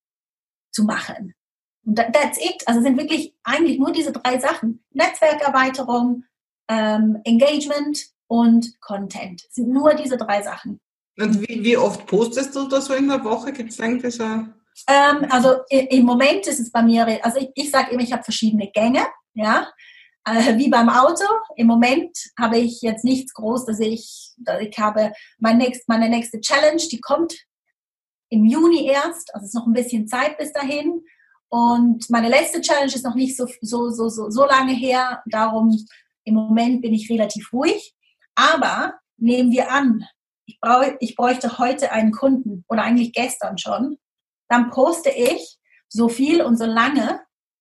zu 0.71 0.85
machen. 0.85 1.35
That's 1.85 2.39
it. 2.39 2.63
Also 2.67 2.81
sind 2.81 2.99
wirklich 2.99 3.35
eigentlich 3.43 3.79
nur 3.79 3.93
diese 3.93 4.13
drei 4.13 4.39
Sachen. 4.39 4.85
Netzwerkerweiterung, 4.93 6.25
ähm, 6.69 7.21
Engagement 7.25 8.07
und 8.29 8.81
Content. 8.81 9.43
Sind 9.51 9.71
nur 9.71 9.95
diese 9.95 10.17
drei 10.17 10.43
Sachen. 10.43 10.81
Und 11.19 11.41
wie, 11.43 11.63
wie 11.65 11.77
oft 11.77 12.07
postest 12.07 12.55
du 12.55 12.69
das 12.69 12.87
so 12.87 12.95
in 12.95 13.09
der 13.09 13.25
Woche? 13.25 13.53
Gibt 13.53 13.71
es 13.71 13.81
eigentlich 13.81 14.15
so? 14.15 14.25
Ähm, 14.25 15.27
also 15.29 15.57
im 15.69 16.05
Moment 16.05 16.47
ist 16.47 16.61
es 16.61 16.71
bei 16.71 16.83
mir, 16.83 17.25
also 17.25 17.39
ich, 17.39 17.51
ich 17.55 17.71
sage 17.71 17.93
immer, 17.93 18.03
ich 18.03 18.13
habe 18.13 18.23
verschiedene 18.23 18.71
Gänge, 18.71 19.07
ja, 19.35 19.69
äh, 20.25 20.57
wie 20.57 20.69
beim 20.69 20.89
Auto. 20.89 21.25
Im 21.57 21.67
Moment 21.67 22.17
habe 22.39 22.59
ich 22.59 22.81
jetzt 22.81 23.05
nichts 23.05 23.35
groß, 23.35 23.67
dass 23.67 23.81
ich, 23.81 24.33
dass 24.39 24.61
ich 24.61 24.79
habe 24.79 25.13
mein 25.39 25.59
nächst, 25.59 25.89
meine 25.89 26.09
nächste 26.09 26.41
Challenge, 26.41 26.83
die 26.91 27.01
kommt 27.01 27.35
im 28.31 28.47
Juni 28.47 28.87
erst, 28.87 29.35
also 29.35 29.45
es 29.45 29.51
ist 29.51 29.55
noch 29.55 29.67
ein 29.67 29.75
bisschen 29.75 30.09
Zeit 30.09 30.39
bis 30.39 30.53
dahin. 30.53 31.03
Und 31.53 32.09
meine 32.09 32.31
letzte 32.31 32.63
Challenge 32.63 32.95
ist 32.95 33.05
noch 33.05 33.15
nicht 33.15 33.37
so, 33.37 33.47
so, 33.61 33.91
so, 33.91 34.09
so, 34.09 34.31
so 34.31 34.47
lange 34.47 34.73
her. 34.73 35.23
Darum 35.27 35.77
im 36.25 36.35
Moment 36.35 36.81
bin 36.81 36.95
ich 36.95 37.11
relativ 37.11 37.53
ruhig. 37.53 37.95
Aber 38.35 38.95
nehmen 39.19 39.53
wir 39.53 39.71
an, 39.71 40.03
ich, 40.47 40.59
brauche, 40.61 40.97
ich 41.01 41.15
bräuchte 41.15 41.59
heute 41.59 41.93
einen 41.93 42.13
Kunden 42.13 42.65
oder 42.71 42.85
eigentlich 42.85 43.13
gestern 43.13 43.59
schon, 43.59 43.99
dann 44.49 44.71
poste 44.71 45.11
ich 45.11 45.59
so 45.89 46.09
viel 46.09 46.41
und 46.41 46.57
so 46.57 46.65
lange, 46.65 47.21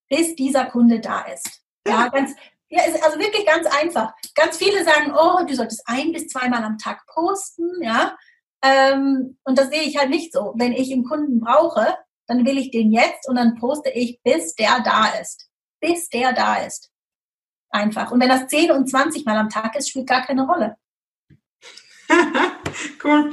bis 0.10 0.36
dieser 0.36 0.66
Kunde 0.68 1.02
da 1.02 1.24
ist. 1.24 1.62
Ja, 1.86 2.08
ganz, 2.08 2.34
ja, 2.70 2.84
ist 2.84 3.04
also 3.04 3.20
wirklich 3.20 3.46
ganz 3.46 3.68
einfach. 3.68 4.14
Ganz 4.36 4.56
viele 4.56 4.86
sagen, 4.86 5.14
oh, 5.14 5.46
du 5.46 5.54
solltest 5.54 5.84
ein 5.86 6.14
bis 6.14 6.28
zweimal 6.28 6.64
am 6.64 6.78
Tag 6.78 7.06
posten, 7.08 7.70
ja. 7.82 8.16
Ähm, 8.64 9.38
und 9.44 9.58
das 9.58 9.70
sehe 9.70 9.84
ich 9.84 9.98
halt 9.98 10.12
nicht 10.12 10.32
so. 10.32 10.54
Wenn 10.56 10.72
ich 10.72 10.94
einen 10.94 11.04
Kunden 11.04 11.42
brauche, 11.42 11.98
dann 12.32 12.46
will 12.46 12.58
ich 12.58 12.72
den 12.72 12.92
jetzt 12.92 13.28
und 13.28 13.36
dann 13.36 13.56
poste 13.56 13.90
ich, 13.90 14.22
bis 14.24 14.56
der 14.56 14.82
da 14.84 15.08
ist. 15.20 15.48
Bis 15.80 16.10
der 16.10 16.34
da 16.34 16.64
ist. 16.64 16.90
Einfach. 17.70 18.12
Und 18.12 18.22
wenn 18.22 18.30
das 18.30 18.48
10 18.48 18.72
und 18.72 18.90
20 18.90 19.26
Mal 19.26 19.38
am 19.38 19.50
Tag 19.50 19.76
ist, 19.76 19.90
spielt 19.90 20.08
gar 20.08 20.26
keine 20.26 20.46
Rolle. 20.46 20.76
cool. 23.04 23.32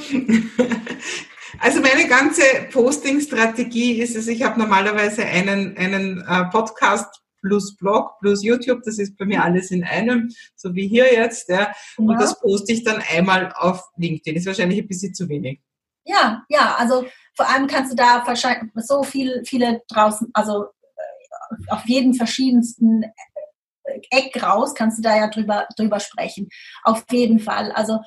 Also 1.61 1.81
meine 1.81 2.07
ganze 2.07 2.43
Posting-Strategie 2.71 4.01
ist 4.01 4.15
es, 4.15 4.29
ich 4.29 4.43
habe 4.43 4.61
normalerweise 4.61 5.25
einen, 5.25 5.77
einen 5.77 6.21
äh, 6.21 6.45
Podcast 6.51 7.23
plus 7.41 7.77
Blog 7.77 8.19
plus 8.21 8.43
YouTube, 8.43 8.83
das 8.85 8.99
ist 8.99 9.17
bei 9.17 9.25
mir 9.25 9.43
alles 9.43 9.71
in 9.71 9.83
einem, 9.83 10.31
so 10.55 10.75
wie 10.75 10.87
hier 10.87 11.13
jetzt. 11.13 11.49
Ja. 11.49 11.73
Und 11.97 12.11
ja. 12.11 12.19
das 12.19 12.39
poste 12.41 12.73
ich 12.73 12.85
dann 12.85 13.03
einmal 13.11 13.53
auf 13.57 13.83
LinkedIn. 13.97 14.37
Ist 14.37 14.47
wahrscheinlich 14.47 14.81
ein 14.81 14.89
bisschen 14.89 15.15
zu 15.15 15.29
wenig. 15.29 15.61
Ja, 16.05 16.45
ja, 16.49 16.77
also 16.77 17.07
vor 17.39 17.49
allem 17.49 17.69
kannst 17.69 17.93
du 17.93 17.95
da 17.95 18.27
wahrscheinlich 18.27 18.73
so 18.75 19.05
viel, 19.05 19.45
viele 19.47 19.81
draußen, 19.89 20.29
also 20.35 20.65
äh, 20.65 21.71
auf 21.71 21.85
jeden 21.87 22.15
verschiedensten 22.15 23.05
äh, 23.05 24.01
Eck 24.11 24.43
raus 24.43 24.75
kannst 24.75 24.99
du 24.99 25.03
da 25.03 25.17
ja 25.17 25.29
drüber, 25.29 25.69
drüber 25.77 26.01
sprechen. 26.01 26.49
Auf 26.83 27.05
jeden 27.13 27.39
Fall. 27.39 27.71
Also 27.71 28.01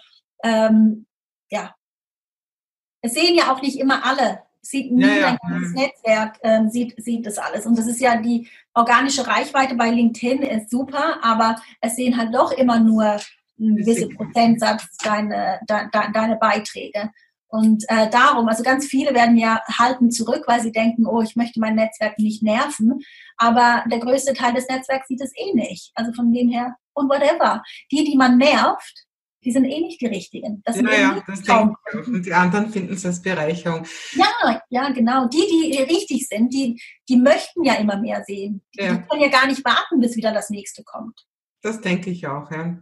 ähm, 0.43 1.05
ja, 1.49 1.73
es 3.01 3.13
sehen 3.13 3.35
ja 3.35 3.53
auch 3.53 3.61
nicht 3.61 3.79
immer 3.79 4.05
alle. 4.05 4.43
Sieht 4.61 4.91
nie 4.91 5.03
ja, 5.03 5.15
ja. 5.15 5.27
ein 5.29 5.37
ganzes 5.49 5.73
Netzwerk, 5.75 6.37
ähm, 6.43 6.69
sieht, 6.69 7.01
sieht 7.01 7.25
das 7.25 7.37
alles. 7.37 7.65
Und 7.65 7.79
das 7.79 7.87
ist 7.87 8.01
ja 8.01 8.17
die 8.17 8.49
organische 8.73 9.25
Reichweite 9.25 9.75
bei 9.75 9.91
LinkedIn 9.91 10.41
ist 10.41 10.69
super, 10.69 11.23
aber 11.23 11.55
es 11.79 11.95
sehen 11.95 12.17
halt 12.17 12.35
doch 12.35 12.51
immer 12.51 12.81
nur 12.81 13.15
ein 13.57 13.77
gewisser 13.77 14.09
Prozentsatz 14.09 14.97
deine, 14.97 15.61
de, 15.69 15.89
de, 15.89 16.11
deine 16.11 16.35
Beiträge. 16.35 17.11
Und 17.51 17.83
äh, 17.89 18.09
darum, 18.09 18.47
also 18.47 18.63
ganz 18.63 18.85
viele 18.85 19.13
werden 19.13 19.35
ja 19.35 19.61
halten 19.77 20.09
zurück, 20.09 20.45
weil 20.47 20.61
sie 20.61 20.71
denken, 20.71 21.05
oh, 21.05 21.21
ich 21.21 21.35
möchte 21.35 21.59
mein 21.59 21.75
Netzwerk 21.75 22.17
nicht 22.17 22.41
nerven. 22.41 23.01
Aber 23.35 23.83
der 23.91 23.99
größte 23.99 24.33
Teil 24.33 24.53
des 24.53 24.69
Netzwerks 24.69 25.09
sieht 25.09 25.19
es 25.19 25.33
eh 25.35 25.53
nicht. 25.53 25.91
Also 25.93 26.13
von 26.13 26.31
dem 26.31 26.47
her, 26.47 26.75
und 26.93 27.09
whatever. 27.09 27.61
Die, 27.91 28.05
die 28.05 28.15
man 28.15 28.37
nervt, 28.37 29.05
die 29.43 29.51
sind 29.51 29.65
eh 29.65 29.81
nicht 29.81 29.99
die 29.99 30.07
richtigen. 30.07 30.61
Das 30.63 30.77
ja, 30.77 30.91
ja, 30.93 31.23
das 31.27 31.41
denke 31.41 31.73
ich 31.91 32.07
Und 32.07 32.25
die 32.25 32.33
anderen 32.33 32.71
finden 32.71 32.93
es 32.93 33.05
als 33.05 33.21
Bereicherung. 33.21 33.85
Ja, 34.13 34.61
ja, 34.69 34.89
genau. 34.91 35.27
Die, 35.27 35.43
die 35.71 35.77
richtig 35.81 36.27
sind, 36.29 36.53
die, 36.53 36.81
die 37.09 37.17
möchten 37.17 37.65
ja 37.65 37.73
immer 37.75 37.97
mehr 37.97 38.23
sehen. 38.25 38.61
Ja. 38.75 38.93
Die 38.93 39.07
können 39.07 39.21
ja 39.23 39.29
gar 39.29 39.47
nicht 39.47 39.65
warten, 39.65 39.99
bis 39.99 40.15
wieder 40.15 40.31
das 40.31 40.49
nächste 40.51 40.83
kommt. 40.83 41.25
Das 41.61 41.81
denke 41.81 42.09
ich 42.11 42.27
auch, 42.27 42.49
ja. 42.51 42.77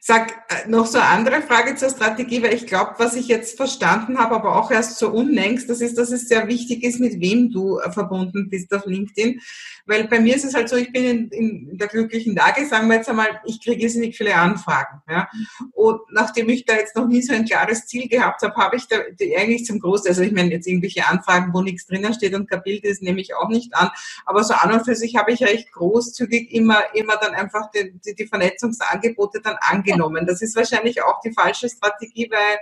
Sag 0.00 0.30
äh, 0.48 0.68
noch 0.68 0.86
so 0.86 0.98
eine 0.98 1.08
andere 1.08 1.42
Frage 1.42 1.76
zur 1.76 1.90
Strategie, 1.90 2.42
weil 2.42 2.54
ich 2.54 2.66
glaube, 2.66 2.94
was 2.98 3.14
ich 3.14 3.28
jetzt 3.28 3.56
verstanden 3.56 4.18
habe, 4.18 4.36
aber 4.36 4.56
auch 4.56 4.70
erst 4.70 4.98
so 4.98 5.10
unlängst, 5.10 5.68
das 5.68 5.80
ist, 5.80 5.98
dass 5.98 6.10
es 6.10 6.28
sehr 6.28 6.46
wichtig 6.48 6.82
ist, 6.84 7.00
mit 7.00 7.20
wem 7.20 7.50
du 7.50 7.78
äh, 7.78 7.90
verbunden 7.90 8.48
bist 8.48 8.72
auf 8.72 8.86
LinkedIn. 8.86 9.40
Weil 9.86 10.06
bei 10.06 10.20
mir 10.20 10.36
ist 10.36 10.44
es 10.44 10.54
halt 10.54 10.68
so, 10.68 10.76
ich 10.76 10.92
bin 10.92 11.04
in, 11.04 11.28
in 11.30 11.78
der 11.78 11.88
glücklichen 11.88 12.34
Lage, 12.34 12.66
sagen 12.66 12.88
wir 12.88 12.96
jetzt 12.96 13.08
einmal, 13.08 13.40
ich 13.46 13.62
kriege 13.62 13.86
nicht 13.98 14.18
viele 14.18 14.34
Anfragen. 14.34 15.00
Ja? 15.08 15.28
Und 15.72 16.00
nachdem 16.12 16.48
ich 16.50 16.66
da 16.66 16.74
jetzt 16.74 16.94
noch 16.94 17.08
nie 17.08 17.22
so 17.22 17.32
ein 17.32 17.46
klares 17.46 17.86
Ziel 17.86 18.06
gehabt 18.06 18.42
habe, 18.42 18.54
habe 18.56 18.76
ich 18.76 18.86
da 18.86 18.96
eigentlich 18.96 19.64
zum 19.64 19.80
Großteil, 19.80 20.10
also 20.10 20.22
ich 20.22 20.32
meine 20.32 20.50
jetzt 20.50 20.66
irgendwelche 20.66 21.06
Anfragen, 21.06 21.54
wo 21.54 21.62
nichts 21.62 21.86
drinnen 21.86 22.12
steht 22.12 22.34
und 22.34 22.50
kein 22.50 22.62
Bild 22.62 22.84
ist, 22.84 23.02
nehme 23.02 23.20
ich 23.20 23.34
auch 23.34 23.48
nicht 23.48 23.74
an. 23.74 23.90
Aber 24.26 24.44
so 24.44 24.54
an 24.54 24.72
und 24.72 24.84
für 24.84 24.94
sich 24.94 25.16
habe 25.16 25.32
ich 25.32 25.42
recht 25.42 25.72
großzügig 25.72 26.52
immer, 26.52 26.82
immer 26.94 27.16
dann 27.16 27.34
einfach 27.34 27.70
die, 27.70 27.98
die, 28.04 28.14
die 28.14 28.26
Vernetzungsangebote 28.26 29.40
dann 29.40 29.56
angenommen. 29.92 30.26
Das 30.26 30.42
ist 30.42 30.56
wahrscheinlich 30.56 31.02
auch 31.02 31.20
die 31.20 31.32
falsche 31.32 31.68
Strategie, 31.68 32.30
weil, 32.30 32.58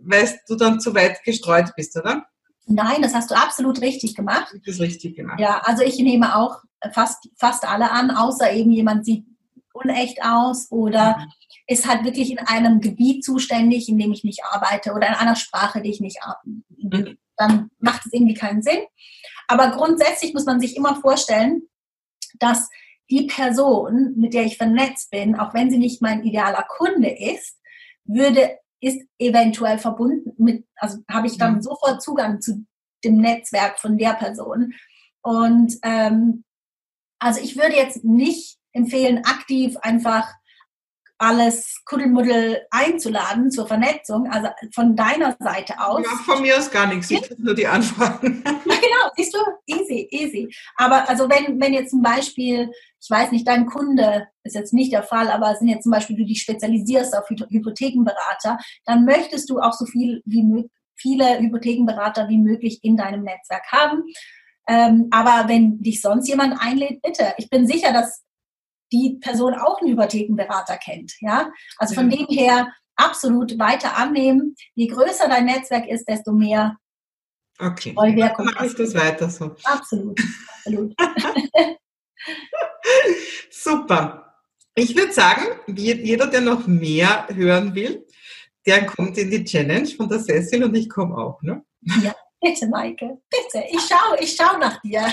weil 0.00 0.40
du 0.48 0.56
dann 0.56 0.80
zu 0.80 0.94
weit 0.94 1.22
gestreut 1.24 1.72
bist, 1.76 1.96
oder? 1.96 2.26
Nein, 2.66 3.02
das 3.02 3.14
hast 3.14 3.30
du 3.30 3.34
absolut 3.34 3.80
richtig 3.80 4.14
gemacht. 4.14 4.54
Das 4.64 4.76
ist 4.76 4.80
richtig 4.80 5.16
gemacht. 5.16 5.38
Ja, 5.38 5.60
also 5.64 5.82
ich 5.82 5.98
nehme 5.98 6.36
auch 6.36 6.62
fast, 6.92 7.28
fast 7.36 7.68
alle 7.68 7.90
an, 7.90 8.10
außer 8.10 8.52
eben 8.52 8.70
jemand 8.70 9.04
sieht 9.04 9.24
unecht 9.74 10.22
aus 10.22 10.70
oder 10.70 11.18
mhm. 11.18 11.24
ist 11.66 11.86
halt 11.86 12.04
wirklich 12.04 12.30
in 12.30 12.38
einem 12.38 12.80
Gebiet 12.80 13.24
zuständig, 13.24 13.88
in 13.88 13.98
dem 13.98 14.12
ich 14.12 14.24
nicht 14.24 14.44
arbeite 14.44 14.92
oder 14.92 15.08
in 15.08 15.14
einer 15.14 15.36
Sprache, 15.36 15.82
die 15.82 15.90
ich 15.90 16.00
nicht 16.00 16.22
arbeite. 16.22 16.62
Mhm. 16.78 17.18
Dann 17.36 17.70
macht 17.78 18.06
es 18.06 18.12
irgendwie 18.12 18.34
keinen 18.34 18.62
Sinn. 18.62 18.78
Aber 19.48 19.72
grundsätzlich 19.72 20.32
muss 20.32 20.46
man 20.46 20.60
sich 20.60 20.76
immer 20.76 20.96
vorstellen, 20.96 21.62
dass 22.38 22.70
die 23.10 23.26
Person, 23.26 24.14
mit 24.16 24.34
der 24.34 24.44
ich 24.44 24.56
vernetzt 24.56 25.10
bin, 25.10 25.36
auch 25.36 25.54
wenn 25.54 25.70
sie 25.70 25.78
nicht 25.78 26.00
mein 26.00 26.24
idealer 26.24 26.64
Kunde 26.68 27.10
ist, 27.10 27.58
würde 28.04 28.58
ist 28.80 29.00
eventuell 29.18 29.78
verbunden 29.78 30.32
mit, 30.36 30.66
also 30.76 30.98
habe 31.10 31.26
ich 31.26 31.38
dann 31.38 31.56
mhm. 31.56 31.62
sofort 31.62 32.02
Zugang 32.02 32.40
zu 32.42 32.66
dem 33.02 33.16
Netzwerk 33.16 33.78
von 33.78 33.96
der 33.96 34.12
Person. 34.12 34.74
Und 35.22 35.78
ähm, 35.82 36.44
also 37.18 37.40
ich 37.40 37.56
würde 37.56 37.76
jetzt 37.76 38.04
nicht 38.04 38.58
empfehlen, 38.72 39.24
aktiv 39.24 39.76
einfach 39.78 40.30
alles 41.24 41.82
Kuddelmuddel 41.86 42.66
einzuladen 42.70 43.50
zur 43.50 43.66
Vernetzung, 43.66 44.30
also 44.30 44.48
von 44.74 44.94
deiner 44.94 45.36
Seite 45.38 45.80
aus. 45.80 46.04
Ja, 46.04 46.16
von 46.24 46.42
mir 46.42 46.58
aus 46.58 46.70
gar 46.70 46.86
nichts, 46.86 47.10
ich 47.10 47.22
kriege 47.22 47.42
nur 47.42 47.54
die 47.54 47.66
Anfragen. 47.66 48.42
Genau, 48.84 49.10
siehst 49.16 49.34
du, 49.34 49.38
easy, 49.66 50.08
easy. 50.10 50.54
Aber 50.76 51.08
also 51.08 51.28
wenn, 51.28 51.58
wenn 51.60 51.72
jetzt 51.72 51.90
zum 51.90 52.02
Beispiel, 52.02 52.70
ich 53.00 53.10
weiß 53.10 53.32
nicht, 53.32 53.48
dein 53.48 53.66
Kunde, 53.66 54.28
ist 54.42 54.54
jetzt 54.54 54.74
nicht 54.74 54.92
der 54.92 55.02
Fall, 55.02 55.30
aber 55.30 55.54
sind 55.56 55.68
jetzt 55.68 55.84
zum 55.84 55.92
Beispiel, 55.92 56.16
du 56.16 56.24
dich 56.24 56.42
spezialisierst 56.42 57.16
auf 57.16 57.28
Hypothekenberater, 57.28 58.58
dann 58.84 59.04
möchtest 59.04 59.48
du 59.48 59.58
auch 59.58 59.72
so 59.72 59.86
viel 59.86 60.22
wie 60.26 60.68
viele 60.96 61.38
Hypothekenberater 61.38 62.28
wie 62.28 62.38
möglich 62.38 62.80
in 62.82 62.96
deinem 62.96 63.24
Netzwerk 63.24 63.64
haben. 63.72 64.02
Ähm, 64.68 65.08
aber 65.10 65.48
wenn 65.48 65.80
dich 65.82 66.00
sonst 66.00 66.28
jemand 66.28 66.60
einlädt, 66.60 67.02
bitte. 67.02 67.34
Ich 67.38 67.48
bin 67.50 67.66
sicher, 67.66 67.92
dass 67.92 68.22
die 68.92 69.18
Person 69.20 69.54
auch 69.54 69.80
einen 69.80 69.92
Hypothekenberater 69.92 70.76
kennt. 70.78 71.14
Ja, 71.20 71.50
also 71.78 71.94
von 71.94 72.10
ja. 72.10 72.18
dem 72.18 72.26
her 72.28 72.72
absolut 72.96 73.58
weiter 73.58 73.96
annehmen. 73.96 74.54
Je 74.74 74.86
größer 74.86 75.28
dein 75.28 75.46
Netzwerk 75.46 75.88
ist, 75.88 76.08
desto 76.08 76.32
mehr 76.32 76.76
Okay. 77.58 77.94
Dann 77.94 78.46
mache 78.46 78.66
ich 78.66 78.74
das 78.74 78.94
weiter 78.94 79.30
so. 79.30 79.54
Absolut. 79.64 80.18
absolut. 80.56 80.94
Super. 83.50 84.34
Ich 84.74 84.96
würde 84.96 85.12
sagen, 85.12 85.44
jeder, 85.68 86.26
der 86.26 86.40
noch 86.40 86.66
mehr 86.66 87.28
hören 87.32 87.74
will, 87.74 88.04
der 88.66 88.86
kommt 88.86 89.18
in 89.18 89.30
die 89.30 89.44
Challenge 89.44 89.86
von 89.86 90.08
der 90.08 90.18
Cecil 90.20 90.64
und 90.64 90.74
ich 90.74 90.88
komme 90.88 91.16
auch. 91.16 91.40
Ne? 91.42 91.64
Ja, 92.02 92.14
Bitte, 92.44 92.66
Maike, 92.66 93.22
bitte. 93.30 93.64
Ich 93.70 93.80
schaue 93.80 94.18
ich 94.20 94.36
schau 94.36 94.58
nach 94.58 94.78
dir. 94.82 95.00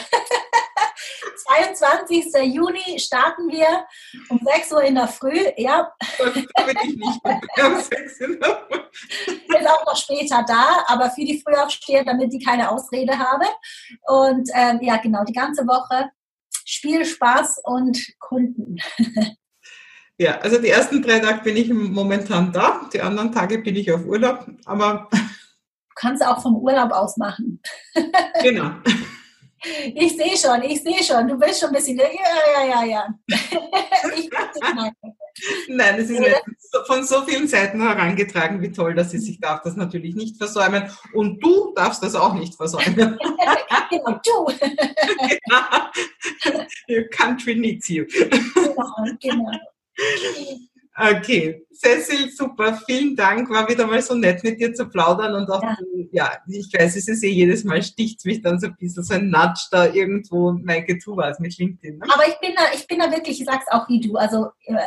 22. 1.47 2.25
Juni 2.53 2.99
starten 2.99 3.49
wir 3.49 3.85
um 4.27 4.37
6 4.43 4.71
Uhr 4.73 4.83
in 4.83 4.95
der 4.95 5.07
Früh. 5.07 5.39
Ja. 5.55 5.93
Da 6.17 6.25
bin 6.25 6.45
ich 6.83 6.97
nicht 6.97 7.21
um 7.23 7.79
6 7.79 8.19
in 8.19 8.37
der 8.37 8.67
Früh. 8.67 8.79
Bin 9.47 9.65
auch 9.65 9.85
noch 9.85 9.95
später 9.95 10.43
da, 10.45 10.83
aber 10.87 11.09
für 11.09 11.23
die 11.23 11.41
Frühaufsteher, 11.41 12.03
damit 12.03 12.33
die 12.33 12.43
keine 12.43 12.69
Ausrede 12.69 13.17
haben. 13.17 13.47
Und 14.07 14.49
ähm, 14.53 14.79
ja, 14.81 14.97
genau, 14.97 15.23
die 15.23 15.33
ganze 15.33 15.65
Woche 15.65 16.11
Spiel, 16.65 17.05
Spaß 17.05 17.61
und 17.63 17.97
Kunden. 18.19 18.77
Ja, 20.17 20.37
also 20.39 20.61
die 20.61 20.69
ersten 20.69 21.01
drei 21.01 21.19
Tage 21.19 21.41
bin 21.43 21.57
ich 21.57 21.69
momentan 21.69 22.51
da, 22.51 22.89
die 22.93 23.01
anderen 23.01 23.31
Tage 23.31 23.57
bin 23.59 23.75
ich 23.75 23.89
auf 23.91 24.05
Urlaub, 24.05 24.45
aber. 24.65 25.09
Du 25.91 26.07
kannst 26.07 26.25
auch 26.25 26.41
vom 26.41 26.55
Urlaub 26.55 26.91
aus 26.91 27.17
machen. 27.17 27.61
Genau. 28.41 28.71
Ich 29.93 30.17
sehe 30.17 30.35
schon, 30.35 30.63
ich 30.63 30.81
sehe 30.81 31.03
schon. 31.03 31.27
Du 31.27 31.37
bist 31.37 31.59
schon 31.59 31.69
ein 31.69 31.75
bisschen, 31.75 31.95
ja, 31.95 32.05
ja, 32.05 32.65
ja, 32.65 32.83
ja. 32.83 33.07
ich 34.17 34.27
Nein, 35.67 35.99
es 35.99 36.09
ist 36.09 36.23
von 36.87 37.03
so 37.03 37.21
vielen 37.25 37.47
Seiten 37.47 37.79
herangetragen, 37.79 38.59
wie 38.61 38.71
toll 38.71 38.95
das 38.95 39.13
ist. 39.13 39.27
Ich 39.29 39.39
darf 39.39 39.61
das 39.61 39.75
natürlich 39.75 40.15
nicht 40.15 40.37
versäumen. 40.37 40.89
Und 41.13 41.39
du 41.43 41.73
darfst 41.75 42.01
das 42.03 42.15
auch 42.15 42.33
nicht 42.33 42.55
versäumen. 42.55 43.19
genau, 43.91 44.19
du. 44.25 44.47
Your 46.89 47.03
country 47.11 47.53
needs 47.53 47.87
you. 47.87 48.05
genau, 48.05 49.05
genau. 49.21 49.51
Okay, 51.01 51.65
Cecil, 51.73 52.29
super, 52.29 52.79
vielen 52.85 53.15
Dank. 53.15 53.49
War 53.49 53.67
wieder 53.67 53.87
mal 53.87 54.01
so 54.03 54.13
nett 54.13 54.43
mit 54.43 54.59
dir 54.59 54.71
zu 54.71 54.87
plaudern 54.87 55.33
und 55.33 55.49
auch, 55.49 55.63
ja, 55.63 55.77
ja 56.11 56.31
ich 56.47 56.71
weiß, 56.71 56.95
es 56.95 57.07
ist 57.07 57.23
eh 57.23 57.29
jedes 57.29 57.63
Mal 57.63 57.81
sticht 57.81 58.23
mich 58.23 58.43
dann 58.43 58.59
so 58.59 58.67
ein 58.67 58.75
bisschen 58.75 59.03
so 59.03 59.15
ein 59.15 59.31
Nudge 59.31 59.67
da 59.71 59.87
irgendwo, 59.87 60.51
Maike, 60.51 60.99
tu 60.99 61.17
was 61.17 61.39
mit 61.39 61.57
LinkedIn. 61.57 61.97
Ne? 61.97 62.05
Aber 62.13 62.27
ich 62.27 62.37
bin 62.39 62.51
da, 62.55 62.63
ich 62.75 62.85
bin 62.85 62.99
da 62.99 63.11
wirklich, 63.11 63.39
ich 63.39 63.47
sag's 63.47 63.65
auch 63.71 63.89
wie 63.89 63.99
du. 63.99 64.15
Also, 64.15 64.49
äh, 64.65 64.77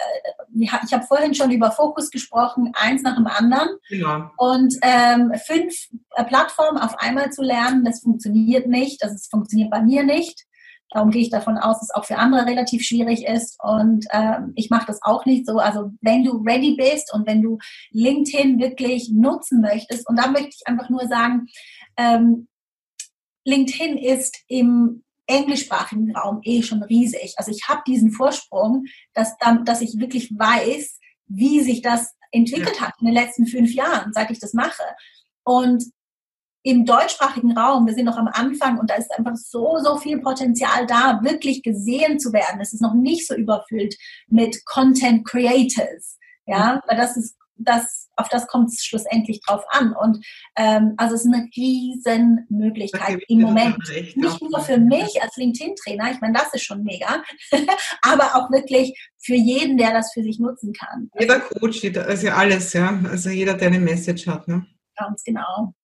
ich 0.54 0.72
habe 0.72 1.04
vorhin 1.04 1.34
schon 1.34 1.50
über 1.50 1.72
Fokus 1.72 2.10
gesprochen, 2.10 2.70
eins 2.74 3.02
nach 3.02 3.16
dem 3.16 3.26
anderen. 3.26 3.70
Genau. 3.88 4.30
Und 4.36 4.72
ähm, 4.82 5.32
fünf 5.44 5.74
äh, 6.14 6.24
Plattformen 6.24 6.78
auf 6.78 6.96
einmal 6.98 7.30
zu 7.30 7.42
lernen, 7.42 7.84
das 7.84 8.02
funktioniert 8.02 8.68
nicht. 8.68 9.02
Das 9.02 9.10
also, 9.10 9.28
funktioniert 9.30 9.70
bei 9.70 9.82
mir 9.82 10.04
nicht. 10.04 10.46
Darum 10.94 11.10
gehe 11.10 11.22
ich 11.22 11.30
davon 11.30 11.58
aus, 11.58 11.80
dass 11.80 11.88
es 11.90 11.94
auch 11.94 12.04
für 12.04 12.18
andere 12.18 12.46
relativ 12.46 12.82
schwierig 12.84 13.26
ist. 13.26 13.58
Und 13.60 14.06
ähm, 14.12 14.52
ich 14.54 14.70
mache 14.70 14.86
das 14.86 15.00
auch 15.02 15.26
nicht 15.26 15.44
so. 15.44 15.58
Also 15.58 15.90
wenn 16.00 16.22
du 16.22 16.36
ready 16.46 16.76
bist 16.76 17.12
und 17.12 17.26
wenn 17.26 17.42
du 17.42 17.58
LinkedIn 17.90 18.60
wirklich 18.60 19.10
nutzen 19.10 19.60
möchtest, 19.60 20.08
und 20.08 20.16
da 20.16 20.28
möchte 20.28 20.50
ich 20.50 20.66
einfach 20.66 20.88
nur 20.88 21.08
sagen, 21.08 21.46
ähm, 21.96 22.46
LinkedIn 23.44 23.98
ist 23.98 24.38
im 24.46 25.02
englischsprachigen 25.26 26.14
Raum 26.16 26.38
eh 26.44 26.62
schon 26.62 26.84
riesig. 26.84 27.34
Also 27.38 27.50
ich 27.50 27.68
habe 27.68 27.82
diesen 27.88 28.12
Vorsprung, 28.12 28.84
dass, 29.14 29.36
dann, 29.38 29.64
dass 29.64 29.80
ich 29.80 29.98
wirklich 29.98 30.30
weiß, 30.30 31.00
wie 31.26 31.60
sich 31.60 31.82
das 31.82 32.14
entwickelt 32.30 32.80
hat 32.80 32.94
in 33.00 33.06
den 33.06 33.14
letzten 33.14 33.46
fünf 33.48 33.74
Jahren, 33.74 34.12
seit 34.12 34.30
ich 34.30 34.38
das 34.38 34.54
mache. 34.54 34.82
Und 35.42 35.84
im 36.64 36.86
deutschsprachigen 36.86 37.56
Raum, 37.56 37.86
wir 37.86 37.94
sind 37.94 38.06
noch 38.06 38.16
am 38.16 38.28
Anfang 38.28 38.78
und 38.78 38.90
da 38.90 38.94
ist 38.94 39.12
einfach 39.12 39.36
so, 39.36 39.78
so 39.84 39.98
viel 39.98 40.20
Potenzial 40.20 40.86
da, 40.86 41.20
wirklich 41.22 41.62
gesehen 41.62 42.18
zu 42.18 42.32
werden. 42.32 42.58
Es 42.60 42.72
ist 42.72 42.80
noch 42.80 42.94
nicht 42.94 43.26
so 43.28 43.34
überfüllt 43.34 43.94
mit 44.28 44.64
Content 44.64 45.26
Creators. 45.26 46.18
Ja, 46.46 46.80
weil 46.86 46.96
das 46.96 47.18
ist, 47.18 47.36
das, 47.56 48.08
auf 48.16 48.28
das 48.30 48.46
kommt 48.46 48.70
es 48.70 48.82
schlussendlich 48.82 49.40
drauf 49.42 49.62
an. 49.70 49.94
Und 49.94 50.24
ähm, 50.56 50.94
also 50.96 51.14
es 51.14 51.26
ist 51.26 51.32
eine 51.32 51.48
riesen 51.54 52.46
Möglichkeit 52.48 53.22
im 53.28 53.42
Moment. 53.42 53.76
Nicht 54.16 54.40
nur 54.40 54.60
für 54.60 54.78
mich 54.78 55.22
als 55.22 55.36
LinkedIn-Trainer, 55.36 56.12
ich 56.12 56.20
meine, 56.22 56.32
das 56.32 56.54
ist 56.54 56.64
schon 56.64 56.82
mega, 56.82 57.22
aber 58.02 58.36
auch 58.36 58.50
wirklich 58.50 58.98
für 59.18 59.36
jeden, 59.36 59.76
der 59.76 59.92
das 59.92 60.12
für 60.14 60.22
sich 60.22 60.38
nutzen 60.38 60.72
kann. 60.72 61.10
Jeder 61.18 61.40
Coach, 61.40 61.84
also 61.84 62.28
alles, 62.30 62.72
ja. 62.72 62.98
Also 63.10 63.28
jeder, 63.28 63.52
der 63.52 63.68
eine 63.68 63.80
Message 63.80 64.26
hat. 64.26 64.48
Ne? 64.48 64.66
Ganz 64.96 65.22
genau. 65.24 65.74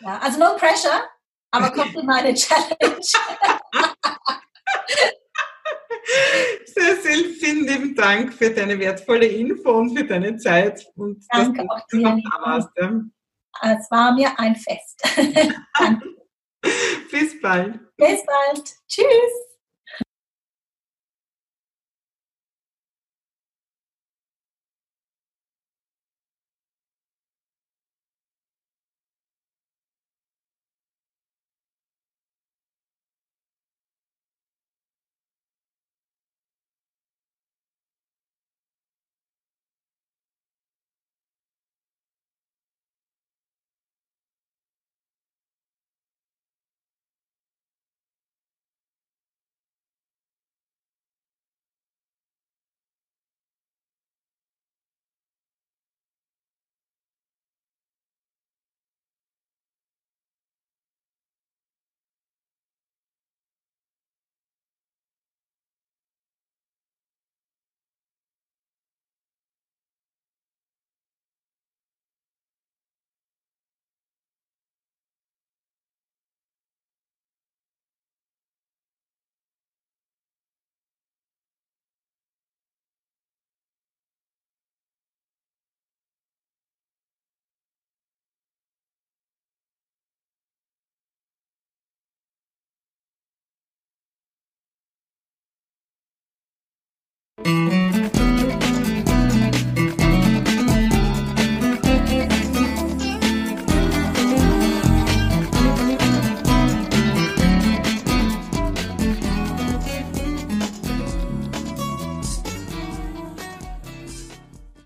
Ja, 0.00 0.18
also 0.18 0.38
no 0.38 0.56
pressure, 0.56 1.08
aber 1.50 1.70
kommt 1.70 1.94
in 1.96 2.06
meine 2.06 2.34
Challenge. 2.34 3.00
Cecil, 6.66 7.34
vielen 7.40 7.66
lieben 7.66 7.94
Dank 7.94 8.34
für 8.34 8.50
deine 8.50 8.78
wertvolle 8.78 9.26
Info 9.26 9.70
und 9.72 9.96
für 9.96 10.04
deine 10.04 10.36
Zeit. 10.36 10.86
Und 10.96 11.24
Danke 11.32 11.62
auch 11.68 11.86
dir. 11.90 12.02
Da 12.02 12.44
warst, 12.44 12.68
ja. 12.76 13.00
Es 13.62 13.90
war 13.90 14.12
mir 14.12 14.38
ein 14.38 14.56
Fest. 14.56 15.00
Bis 17.10 17.40
bald. 17.40 17.78
Bis 17.96 18.24
bald. 18.26 18.74
Tschüss. 18.88 19.53